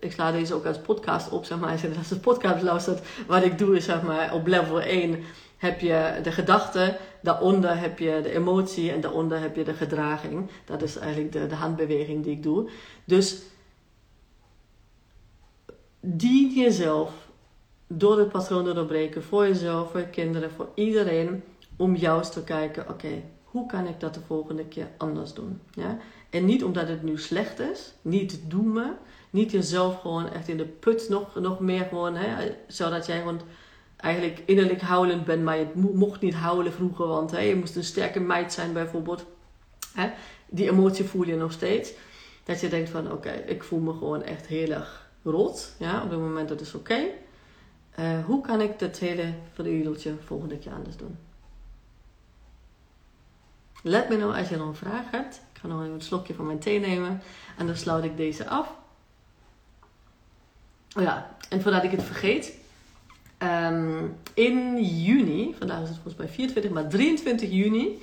ik 0.00 0.12
sla 0.12 0.32
deze 0.32 0.54
ook 0.54 0.66
als 0.66 0.78
podcast 0.78 1.30
op, 1.30 1.44
zeg 1.44 1.58
maar. 1.58 1.70
Als 1.70 1.80
je 1.80 1.90
de 2.08 2.18
podcast 2.18 2.62
luistert, 2.62 3.06
wat 3.26 3.44
ik 3.44 3.58
doe 3.58 3.76
is, 3.76 3.84
zeg 3.84 4.02
maar, 4.02 4.32
op 4.32 4.46
level 4.46 4.80
1 4.80 5.24
heb 5.56 5.80
je 5.80 6.20
de 6.22 6.32
gedachte, 6.32 6.98
daaronder 7.22 7.78
heb 7.78 7.98
je 7.98 8.20
de 8.22 8.32
emotie 8.32 8.92
en 8.92 9.00
daaronder 9.00 9.40
heb 9.40 9.56
je 9.56 9.64
de 9.64 9.74
gedraging. 9.74 10.50
Dat 10.64 10.82
is 10.82 10.96
eigenlijk 10.96 11.32
de, 11.32 11.46
de 11.46 11.54
handbeweging 11.54 12.24
die 12.24 12.32
ik 12.32 12.42
doe. 12.42 12.70
Dus 13.04 13.42
dien 16.00 16.52
jezelf 16.52 17.12
door 17.86 18.18
het 18.18 18.28
patroon 18.28 18.64
te 18.64 18.72
doorbreken 18.72 19.22
voor 19.22 19.46
jezelf, 19.46 19.90
voor 19.90 20.00
je 20.00 20.08
kinderen, 20.08 20.50
voor 20.50 20.68
iedereen, 20.74 21.42
om 21.76 21.96
juist 21.96 22.32
te 22.32 22.44
kijken, 22.44 22.88
oké, 22.88 23.22
hoe 23.44 23.66
kan 23.66 23.86
ik 23.86 24.00
dat 24.00 24.14
de 24.14 24.20
volgende 24.26 24.64
keer 24.64 24.88
anders 24.96 25.34
doen? 25.34 25.60
Ja? 25.70 25.98
En 26.30 26.44
niet 26.44 26.64
omdat 26.64 26.88
het 26.88 27.02
nu 27.02 27.18
slecht 27.18 27.58
is, 27.58 27.94
niet 28.02 28.40
doemen, 28.48 28.98
niet 29.30 29.50
jezelf 29.50 30.00
gewoon 30.00 30.32
echt 30.32 30.48
in 30.48 30.56
de 30.56 30.64
put 30.64 31.08
nog, 31.08 31.34
nog 31.34 31.60
meer 31.60 31.84
gewoon, 31.84 32.14
hè, 32.14 32.54
zodat 32.66 33.06
jij 33.06 33.18
gewoon 33.18 33.40
eigenlijk 33.96 34.42
innerlijk 34.46 34.80
huilend 34.80 35.24
bent, 35.24 35.42
maar 35.42 35.58
je 35.58 35.66
mocht 35.74 36.20
niet 36.20 36.34
huilen 36.34 36.72
vroeger, 36.72 37.06
want 37.06 37.30
hè, 37.30 37.40
je 37.40 37.56
moest 37.56 37.76
een 37.76 37.84
sterke 37.84 38.20
meid 38.20 38.52
zijn 38.52 38.72
bijvoorbeeld. 38.72 39.24
Hè? 39.92 40.10
Die 40.48 40.70
emotie 40.70 41.04
voel 41.04 41.26
je 41.26 41.36
nog 41.36 41.52
steeds. 41.52 41.92
Dat 42.44 42.60
je 42.60 42.68
denkt 42.68 42.90
van 42.90 43.12
oké, 43.12 43.30
ik 43.30 43.62
voel 43.62 43.80
me 43.80 43.92
gewoon 43.92 44.22
echt 44.22 44.46
heel 44.46 44.70
erg 44.70 45.10
rot. 45.22 45.74
Ja, 45.78 46.02
op 46.02 46.10
het 46.10 46.18
moment 46.18 46.48
dat 46.48 46.60
is 46.60 46.74
oké. 46.74 46.98
Uh, 47.98 48.24
hoe 48.24 48.40
kan 48.40 48.60
ik 48.60 48.78
dat 48.78 48.98
hele 48.98 49.34
verduurdeltje 49.52 50.14
volgende 50.24 50.58
keer 50.58 50.72
anders 50.72 50.96
doen? 50.96 51.18
Let 53.82 54.08
me 54.08 54.16
know 54.16 54.34
als 54.34 54.48
je 54.48 54.56
nog 54.56 54.68
een 54.68 54.74
vraag 54.74 55.10
hebt. 55.10 55.34
Ik 55.52 55.60
ga 55.60 55.66
nog 55.66 55.80
even 55.80 55.94
een 55.94 56.00
slokje 56.00 56.34
van 56.34 56.46
mijn 56.46 56.58
thee 56.58 56.80
nemen. 56.80 57.22
En 57.58 57.66
dan 57.66 57.76
sluit 57.76 58.04
ik 58.04 58.16
deze 58.16 58.48
af. 58.48 58.74
Oh 60.96 61.02
ja, 61.02 61.36
en 61.48 61.62
voordat 61.62 61.84
ik 61.84 61.90
het 61.90 62.02
vergeet. 62.02 62.58
Um, 63.42 64.16
in 64.34 64.84
juni, 64.84 65.54
vandaag 65.58 65.82
is 65.82 65.88
het 65.88 65.96
volgens 65.96 66.16
mij 66.16 66.28
24, 66.28 66.70
maar 66.70 66.88
23 66.88 67.50
juni, 67.50 68.02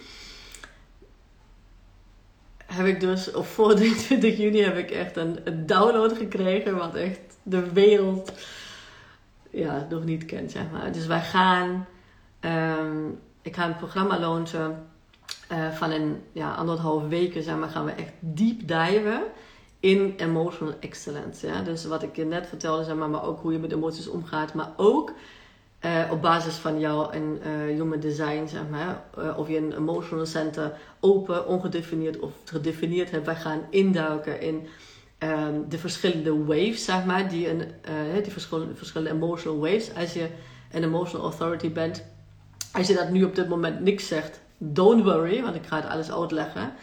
heb 2.65 2.85
ik 2.85 2.99
dus, 2.99 3.31
of 3.31 3.47
voor 3.47 3.75
23 3.75 4.37
juni 4.37 4.61
heb 4.61 4.77
ik 4.77 4.91
echt 4.91 5.17
een, 5.17 5.39
download 5.65 6.17
gekregen. 6.17 6.77
Wat 6.77 6.95
echt 6.95 7.19
de 7.43 7.71
wereld 7.71 8.33
ja, 9.49 9.87
nog 9.89 10.03
niet 10.03 10.25
kent, 10.25 10.51
zeg 10.51 10.63
maar. 10.71 10.91
Dus 10.91 11.07
wij 11.07 11.21
gaan, 11.21 11.87
ehm, 12.39 13.07
ik 13.41 13.55
ga 13.55 13.65
een 13.65 13.75
programma 13.75 14.19
launchen. 14.19 14.87
Uh, 15.51 15.71
van 15.71 15.91
een 15.91 16.21
ja, 16.31 16.53
anderhalf 16.53 17.07
weken 17.07 17.43
zeg 17.43 17.55
maar, 17.55 17.69
gaan 17.69 17.85
we 17.85 17.91
echt 17.91 18.11
deep 18.19 18.67
diven 18.67 19.23
in 19.83 20.13
emotional 20.17 20.73
excellence. 20.79 21.47
Ja? 21.47 21.61
Dus 21.61 21.85
wat 21.85 22.03
ik 22.03 22.15
je 22.15 22.25
net 22.25 22.47
vertelde, 22.47 22.83
zeg 22.83 22.95
maar, 22.95 23.09
maar 23.09 23.23
ook 23.23 23.41
hoe 23.41 23.51
je 23.51 23.59
met 23.59 23.71
emoties 23.71 24.07
omgaat. 24.07 24.53
Maar 24.53 24.71
ook 24.77 25.11
uh, 25.85 26.11
op 26.11 26.21
basis 26.21 26.55
van 26.55 26.79
jouw 26.79 27.09
en 27.09 27.39
uh, 27.77 27.99
design, 27.99 28.47
zeg 28.47 28.61
maar. 28.69 29.03
Uh, 29.19 29.37
of 29.37 29.47
je 29.47 29.57
een 29.57 29.75
emotional 29.77 30.25
center 30.25 30.77
open, 30.99 31.47
ongedefinieerd 31.47 32.19
of 32.19 32.31
gedefinieerd 32.45 33.11
hebt. 33.11 33.25
Wij 33.25 33.35
gaan 33.35 33.61
induiken 33.69 34.41
in 34.41 34.67
um, 35.19 35.65
de 35.69 35.77
verschillende 35.77 36.43
waves, 36.43 36.85
zeg 36.85 37.05
maar. 37.05 37.29
Die, 37.29 37.49
een, 37.49 37.71
die 38.23 38.31
verschillende, 38.31 38.75
verschillende 38.75 39.13
emotional 39.13 39.59
waves. 39.59 39.95
Als 39.95 40.13
je 40.13 40.27
een 40.71 40.83
emotional 40.83 41.25
authority 41.25 41.71
bent. 41.71 42.03
Als 42.71 42.87
je 42.87 42.93
dat 42.93 43.09
nu 43.09 43.23
op 43.23 43.35
dit 43.35 43.49
moment 43.49 43.79
niks 43.79 44.07
zegt, 44.07 44.41
don't 44.57 45.03
worry, 45.03 45.41
want 45.41 45.55
ik 45.55 45.65
ga 45.65 45.75
het 45.75 45.89
alles 45.89 46.11
uitleggen. 46.11 46.73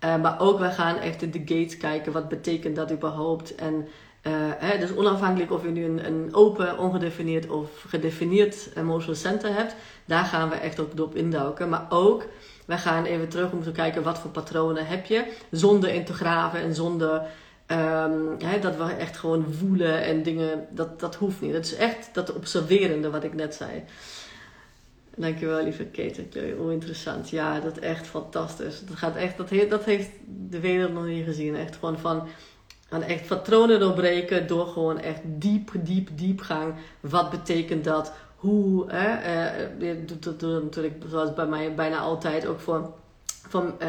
Maar 0.00 0.40
ook, 0.40 0.58
wij 0.58 0.72
gaan 0.72 0.96
echt 0.96 1.20
de 1.20 1.38
gates 1.38 1.76
kijken. 1.76 2.12
Wat 2.12 2.28
betekent 2.28 2.76
dat 2.76 2.92
überhaupt? 2.92 3.54
En 3.54 3.88
uh, 4.22 4.32
hè, 4.58 4.78
dus 4.78 4.94
onafhankelijk 4.94 5.52
of 5.52 5.62
je 5.62 5.68
nu 5.68 5.84
een, 5.84 6.06
een, 6.06 6.34
open, 6.34 6.78
ongedefinieerd 6.78 7.48
of 7.48 7.84
gedefinieerd 7.88 8.68
emotional 8.76 9.14
center 9.14 9.54
hebt, 9.54 9.74
daar 10.04 10.24
gaan 10.24 10.48
we 10.48 10.54
echt 10.54 10.80
ook 10.80 11.00
op 11.00 11.14
induiken. 11.16 11.68
Maar 11.68 11.86
ook, 11.88 12.26
we 12.64 12.76
gaan 12.76 13.04
even 13.04 13.28
terug 13.28 13.52
om 13.52 13.62
te 13.62 13.72
kijken 13.72 14.02
wat 14.02 14.18
voor 14.18 14.30
patronen 14.30 14.86
heb 14.86 15.06
je, 15.06 15.32
zonder 15.50 15.94
in 15.94 16.04
te 16.04 16.12
graven 16.12 16.60
en 16.60 16.74
zonder 16.74 17.22
um, 17.66 18.36
hè, 18.38 18.58
dat 18.60 18.76
we 18.76 18.84
echt 18.98 19.16
gewoon 19.16 19.46
voelen 19.58 20.02
en 20.02 20.22
dingen, 20.22 20.66
dat, 20.70 21.00
dat 21.00 21.14
hoeft 21.14 21.40
niet. 21.40 21.52
Dat 21.52 21.64
is 21.64 21.74
echt 21.74 22.08
dat 22.12 22.34
observerende 22.34 23.10
wat 23.10 23.24
ik 23.24 23.34
net 23.34 23.54
zei. 23.54 23.84
Dankjewel, 25.20 25.62
lieve 25.62 25.84
Kate. 25.84 26.24
Hoe 26.58 26.72
interessant. 26.72 27.30
Ja, 27.30 27.60
dat 27.60 27.76
is 27.76 27.82
echt 27.82 28.06
fantastisch. 28.06 28.82
Dat, 28.86 28.96
gaat 28.96 29.16
echt, 29.16 29.36
dat, 29.36 29.50
heeft, 29.50 29.70
dat 29.70 29.84
heeft 29.84 30.10
de 30.48 30.60
wereld 30.60 30.92
nog 30.92 31.06
niet 31.06 31.24
gezien. 31.24 31.56
Echt 31.56 31.76
gewoon 31.76 31.98
van 31.98 32.28
en 32.88 33.02
echt 33.02 33.26
patronen 33.26 33.80
doorbreken 33.80 34.46
door 34.46 34.66
gewoon 34.66 34.98
echt 34.98 35.20
diep, 35.24 35.70
diep, 35.82 36.08
diepgang. 36.14 36.74
Wat 37.00 37.30
betekent 37.30 37.84
dat? 37.84 38.12
Hoe? 38.36 38.86
Je 39.78 40.04
doet 40.06 40.40
dat 40.40 40.62
natuurlijk, 40.62 40.94
zoals 41.08 41.34
bij 41.34 41.46
mij 41.46 41.74
bijna 41.74 41.98
altijd, 41.98 42.46
ook 42.46 42.60
voor 42.60 42.92
van 43.48 43.74
uh, 43.82 43.88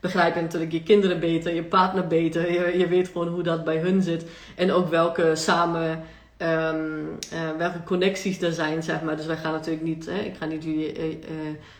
begrijp 0.00 0.34
je 0.34 0.40
natuurlijk 0.40 0.72
je 0.72 0.82
kinderen 0.82 1.20
beter, 1.20 1.54
je 1.54 1.64
partner 1.64 2.06
beter. 2.06 2.52
Je, 2.52 2.78
je 2.78 2.86
weet 2.86 3.08
gewoon 3.08 3.28
hoe 3.28 3.42
dat 3.42 3.64
bij 3.64 3.78
hun 3.78 4.02
zit. 4.02 4.24
En 4.56 4.72
ook 4.72 4.88
welke 4.88 5.30
samen, 5.34 6.02
um, 6.44 7.18
uh, 7.32 7.56
welke 7.58 7.82
connecties 7.84 8.40
er 8.40 8.52
zijn, 8.52 8.82
zeg 8.82 9.02
maar. 9.02 9.16
Dus 9.16 9.26
wij 9.26 9.36
gaan 9.36 9.52
natuurlijk 9.52 9.84
niet, 9.84 10.06
hè, 10.06 10.18
ik 10.18 10.36
ga 10.36 10.44
niet 10.44 10.64
jullie 10.64 10.98
uh, 10.98 11.18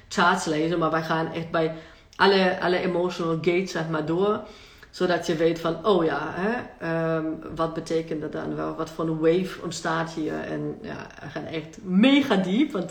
charts 0.08 0.44
lezen, 0.44 0.78
maar 0.78 0.90
wij 0.90 1.02
gaan 1.02 1.32
echt 1.32 1.50
bij 1.50 1.74
alle, 2.16 2.60
alle 2.60 2.78
emotional 2.78 3.34
gates, 3.34 3.70
zeg 3.70 3.88
maar, 3.88 4.06
door 4.06 4.40
zodat 4.94 5.26
je 5.26 5.36
weet 5.36 5.60
van, 5.60 5.86
oh 5.86 6.04
ja, 6.04 6.34
hè, 6.34 7.16
um, 7.16 7.38
wat 7.54 7.74
betekent 7.74 8.20
dat 8.20 8.32
dan 8.32 8.56
wel? 8.56 8.74
Wat 8.74 8.90
voor 8.90 9.06
een 9.08 9.18
wave 9.18 9.62
ontstaat 9.62 10.12
hier? 10.12 10.40
En 10.40 10.78
ja, 10.82 11.06
we 11.20 11.28
gaan 11.28 11.44
echt 11.44 11.78
mega 11.82 12.36
diep. 12.36 12.72
Want 12.72 12.90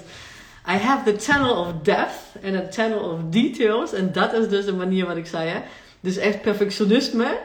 I 0.69 0.77
have 0.77 1.13
the 1.13 1.31
channel 1.31 1.55
of 1.55 1.73
depth 1.81 2.19
en 2.41 2.55
a 2.55 2.65
channel 2.69 2.99
of 2.99 3.19
details. 3.29 3.93
En 3.93 4.11
dat 4.11 4.33
is 4.33 4.49
dus 4.49 4.65
de 4.65 4.73
manier 4.73 5.05
wat 5.05 5.17
ik 5.17 5.25
zei. 5.25 5.49
Hè? 5.49 5.59
Dus 5.99 6.17
echt 6.17 6.41
perfectionisme. 6.41 7.37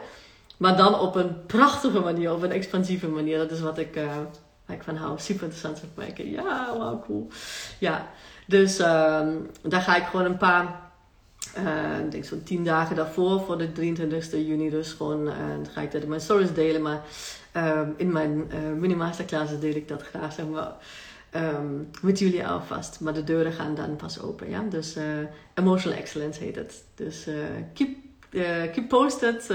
Maar 0.58 0.76
dan 0.76 1.00
op 1.00 1.14
een 1.14 1.46
prachtige 1.46 2.00
manier, 2.00 2.32
op 2.32 2.42
een 2.42 2.52
expansieve 2.52 3.08
manier. 3.08 3.38
Dat 3.38 3.50
is 3.50 3.60
wat 3.60 3.78
ik, 3.78 3.96
uh, 3.96 4.16
ik 4.68 4.82
van 4.82 4.96
hou. 4.96 5.18
Super 5.18 5.42
interessant 5.42 5.76
te 5.76 5.86
kijken. 5.96 6.30
Ja, 6.30 6.76
wow, 6.76 7.04
cool. 7.04 7.28
Ja, 7.78 8.06
dus 8.46 8.78
um, 8.78 9.50
daar 9.62 9.80
ga 9.80 9.96
ik 9.96 10.04
gewoon 10.04 10.26
een 10.26 10.36
paar 10.36 10.88
uh, 11.56 12.04
ik 12.04 12.10
denk 12.10 12.24
zo'n 12.24 12.42
tien 12.42 12.64
dagen 12.64 12.96
daarvoor, 12.96 13.40
voor 13.40 13.58
de 13.58 13.72
23 13.72 14.46
juni 14.46 14.70
dus 14.70 14.92
gewoon, 14.92 15.26
uh, 15.26 15.34
dan 15.36 15.66
ga 15.72 15.80
ik 15.80 15.90
dat 15.90 16.02
in 16.02 16.08
mijn 16.08 16.20
stories 16.20 16.54
delen. 16.54 16.82
Maar 16.82 17.02
uh, 17.56 17.80
in 17.96 18.12
mijn 18.12 18.50
uh, 18.52 18.72
mini 18.78 18.94
masterclasses 18.94 19.60
deel 19.60 19.74
ik 19.74 19.88
dat 19.88 20.02
graag 20.02 20.32
zeg 20.32 20.46
maar, 20.46 20.72
um, 21.34 21.90
met 22.02 22.18
jullie 22.18 22.46
alvast. 22.46 23.00
Maar 23.00 23.14
de 23.14 23.24
deuren 23.24 23.52
gaan 23.52 23.74
dan 23.74 23.96
pas 23.96 24.20
open. 24.20 24.50
Ja? 24.50 24.62
Dus 24.70 24.96
Emotional 25.54 25.98
Excellence 25.98 26.42
heet 26.42 26.56
het. 26.56 26.84
Dus 26.94 27.26
keep, 27.74 27.96
keep 28.72 28.88
posted, 28.88 29.52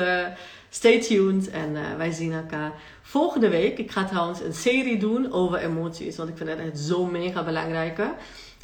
stay 0.69 1.01
tuned 1.01 1.49
en 1.49 1.97
wij 1.97 2.11
zien 2.11 2.33
elkaar 2.33 2.71
volgende 3.01 3.49
week. 3.49 3.77
Ik 3.77 3.91
ga 3.91 4.05
trouwens 4.05 4.41
een 4.41 4.53
serie 4.53 4.97
doen 4.97 5.31
over 5.31 5.57
emoties, 5.57 6.17
want 6.17 6.29
ik 6.29 6.37
vind 6.37 6.49
het 6.49 6.59
echt 6.59 6.79
zo 6.79 7.05
mega 7.05 7.43
belangrijk 7.43 7.99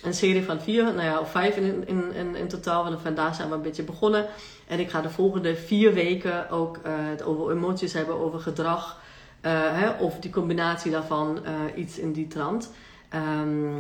een 0.04 0.14
serie 0.14 0.44
van 0.44 0.62
vier, 0.62 0.84
nou 0.84 1.02
ja, 1.02 1.20
of 1.20 1.32
vijf 1.32 1.56
in, 1.56 1.88
in, 1.88 2.14
in, 2.14 2.36
in 2.36 2.48
totaal. 2.48 2.84
Want 2.84 3.02
vandaag 3.02 3.36
zijn 3.36 3.50
we 3.50 3.56
een 3.56 3.62
beetje 3.62 3.84
begonnen. 3.84 4.26
En 4.68 4.80
ik 4.80 4.90
ga 4.90 5.02
de 5.02 5.10
volgende 5.10 5.56
vier 5.56 5.94
weken 5.94 6.50
ook 6.50 6.80
het 6.84 7.24
over 7.24 7.52
emoties 7.52 7.94
hebben, 7.94 8.16
over 8.16 8.40
gedrag. 8.40 9.02
Hè, 9.42 9.90
of 9.90 10.20
die 10.20 10.32
combinatie 10.32 10.92
daarvan, 10.92 11.40
iets 11.76 11.98
in 11.98 12.12
die 12.12 12.28
trant. 12.28 12.72
Um, 13.42 13.76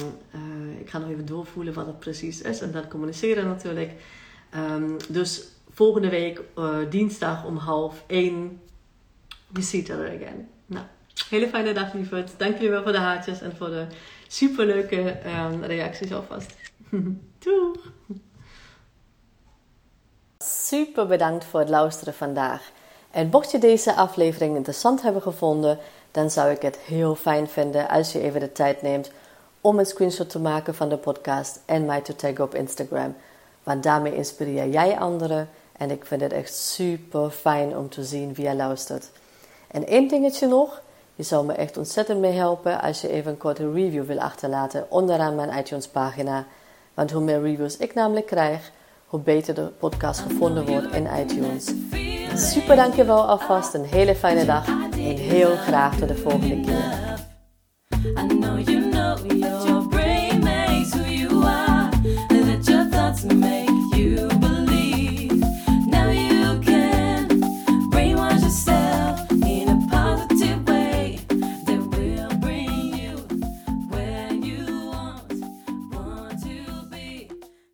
ik 0.79 0.89
ga 0.89 0.97
nog 0.97 1.09
even 1.09 1.25
doorvoelen 1.25 1.73
wat 1.73 1.85
het 1.85 1.99
precies 1.99 2.41
is 2.41 2.61
en 2.61 2.71
dat 2.71 2.87
communiceren 2.87 3.47
natuurlijk. 3.47 3.91
Um, 4.55 4.97
dus 5.09 5.47
volgende 5.79 6.09
week, 6.09 6.41
dinsdag 6.89 7.45
om 7.45 7.57
half 7.57 8.03
één, 8.07 8.61
we 9.47 9.59
each 9.59 9.89
other 9.89 10.05
again. 10.15 10.49
Nou, 10.65 10.85
hele 11.29 11.47
fijne 11.47 11.73
dag 11.73 11.93
lieverd. 11.93 12.31
Dank 12.37 12.53
jullie 12.53 12.69
wel 12.69 12.83
voor 12.83 12.91
de 12.91 12.97
haartjes 12.97 13.41
en 13.41 13.55
voor 13.57 13.69
de 13.69 13.85
superleuke 14.27 15.17
um, 15.25 15.63
reacties 15.63 16.13
alvast. 16.13 16.55
Doeg! 17.43 17.91
Super 20.37 21.07
bedankt 21.07 21.45
voor 21.45 21.59
het 21.59 21.69
luisteren 21.69 22.13
vandaag. 22.13 22.71
En 23.11 23.29
mocht 23.31 23.51
je 23.51 23.57
deze 23.57 23.95
aflevering 23.95 24.55
interessant 24.55 25.01
hebben 25.01 25.21
gevonden, 25.21 25.77
dan 26.11 26.29
zou 26.29 26.51
ik 26.51 26.61
het 26.61 26.77
heel 26.77 27.15
fijn 27.15 27.47
vinden 27.47 27.89
als 27.89 28.11
je 28.11 28.21
even 28.21 28.39
de 28.39 28.51
tijd 28.51 28.81
neemt 28.81 29.11
om 29.61 29.79
een 29.79 29.85
screenshot 29.85 30.29
te 30.29 30.39
maken 30.39 30.75
van 30.75 30.89
de 30.89 30.97
podcast 30.97 31.59
en 31.65 31.85
mij 31.85 32.01
te 32.01 32.15
taggen 32.15 32.43
op 32.43 32.55
Instagram. 32.55 33.15
Want 33.63 33.83
daarmee 33.83 34.15
inspireer 34.15 34.69
jij 34.69 34.97
anderen 34.97 35.49
en 35.79 35.91
ik 35.91 36.05
vind 36.05 36.21
het 36.21 36.33
echt 36.33 36.55
super 36.55 37.29
fijn 37.29 37.77
om 37.77 37.89
te 37.89 38.03
zien 38.03 38.33
wie 38.33 38.47
je 38.47 38.55
luistert. 38.55 39.11
En 39.67 39.87
één 39.87 40.07
dingetje 40.07 40.47
nog. 40.47 40.81
Je 41.15 41.23
zou 41.23 41.45
me 41.45 41.53
echt 41.53 41.77
ontzettend 41.77 42.19
mee 42.19 42.31
helpen 42.31 42.81
als 42.81 43.01
je 43.01 43.09
even 43.09 43.31
een 43.31 43.37
korte 43.37 43.71
review 43.71 44.05
wil 44.05 44.19
achterlaten 44.19 44.85
onderaan 44.89 45.35
mijn 45.35 45.57
iTunes 45.57 45.87
pagina. 45.87 46.45
Want 46.93 47.11
hoe 47.11 47.23
meer 47.23 47.41
reviews 47.41 47.77
ik 47.77 47.93
namelijk 47.93 48.25
krijg, 48.25 48.71
hoe 49.05 49.19
beter 49.19 49.53
de 49.53 49.71
podcast 49.79 50.19
gevonden 50.19 50.65
wordt 50.65 50.93
in 50.93 51.07
iTunes. 51.19 51.71
Super 52.51 52.75
dankjewel 52.75 53.27
alvast, 53.27 53.73
een 53.73 53.85
hele 53.85 54.15
fijne 54.15 54.45
dag 54.45 54.67
en 54.91 55.15
heel 55.15 55.55
graag 55.55 55.97
tot 55.97 56.07
de 56.07 56.15
volgende 56.15 56.61
keer. 56.61 57.07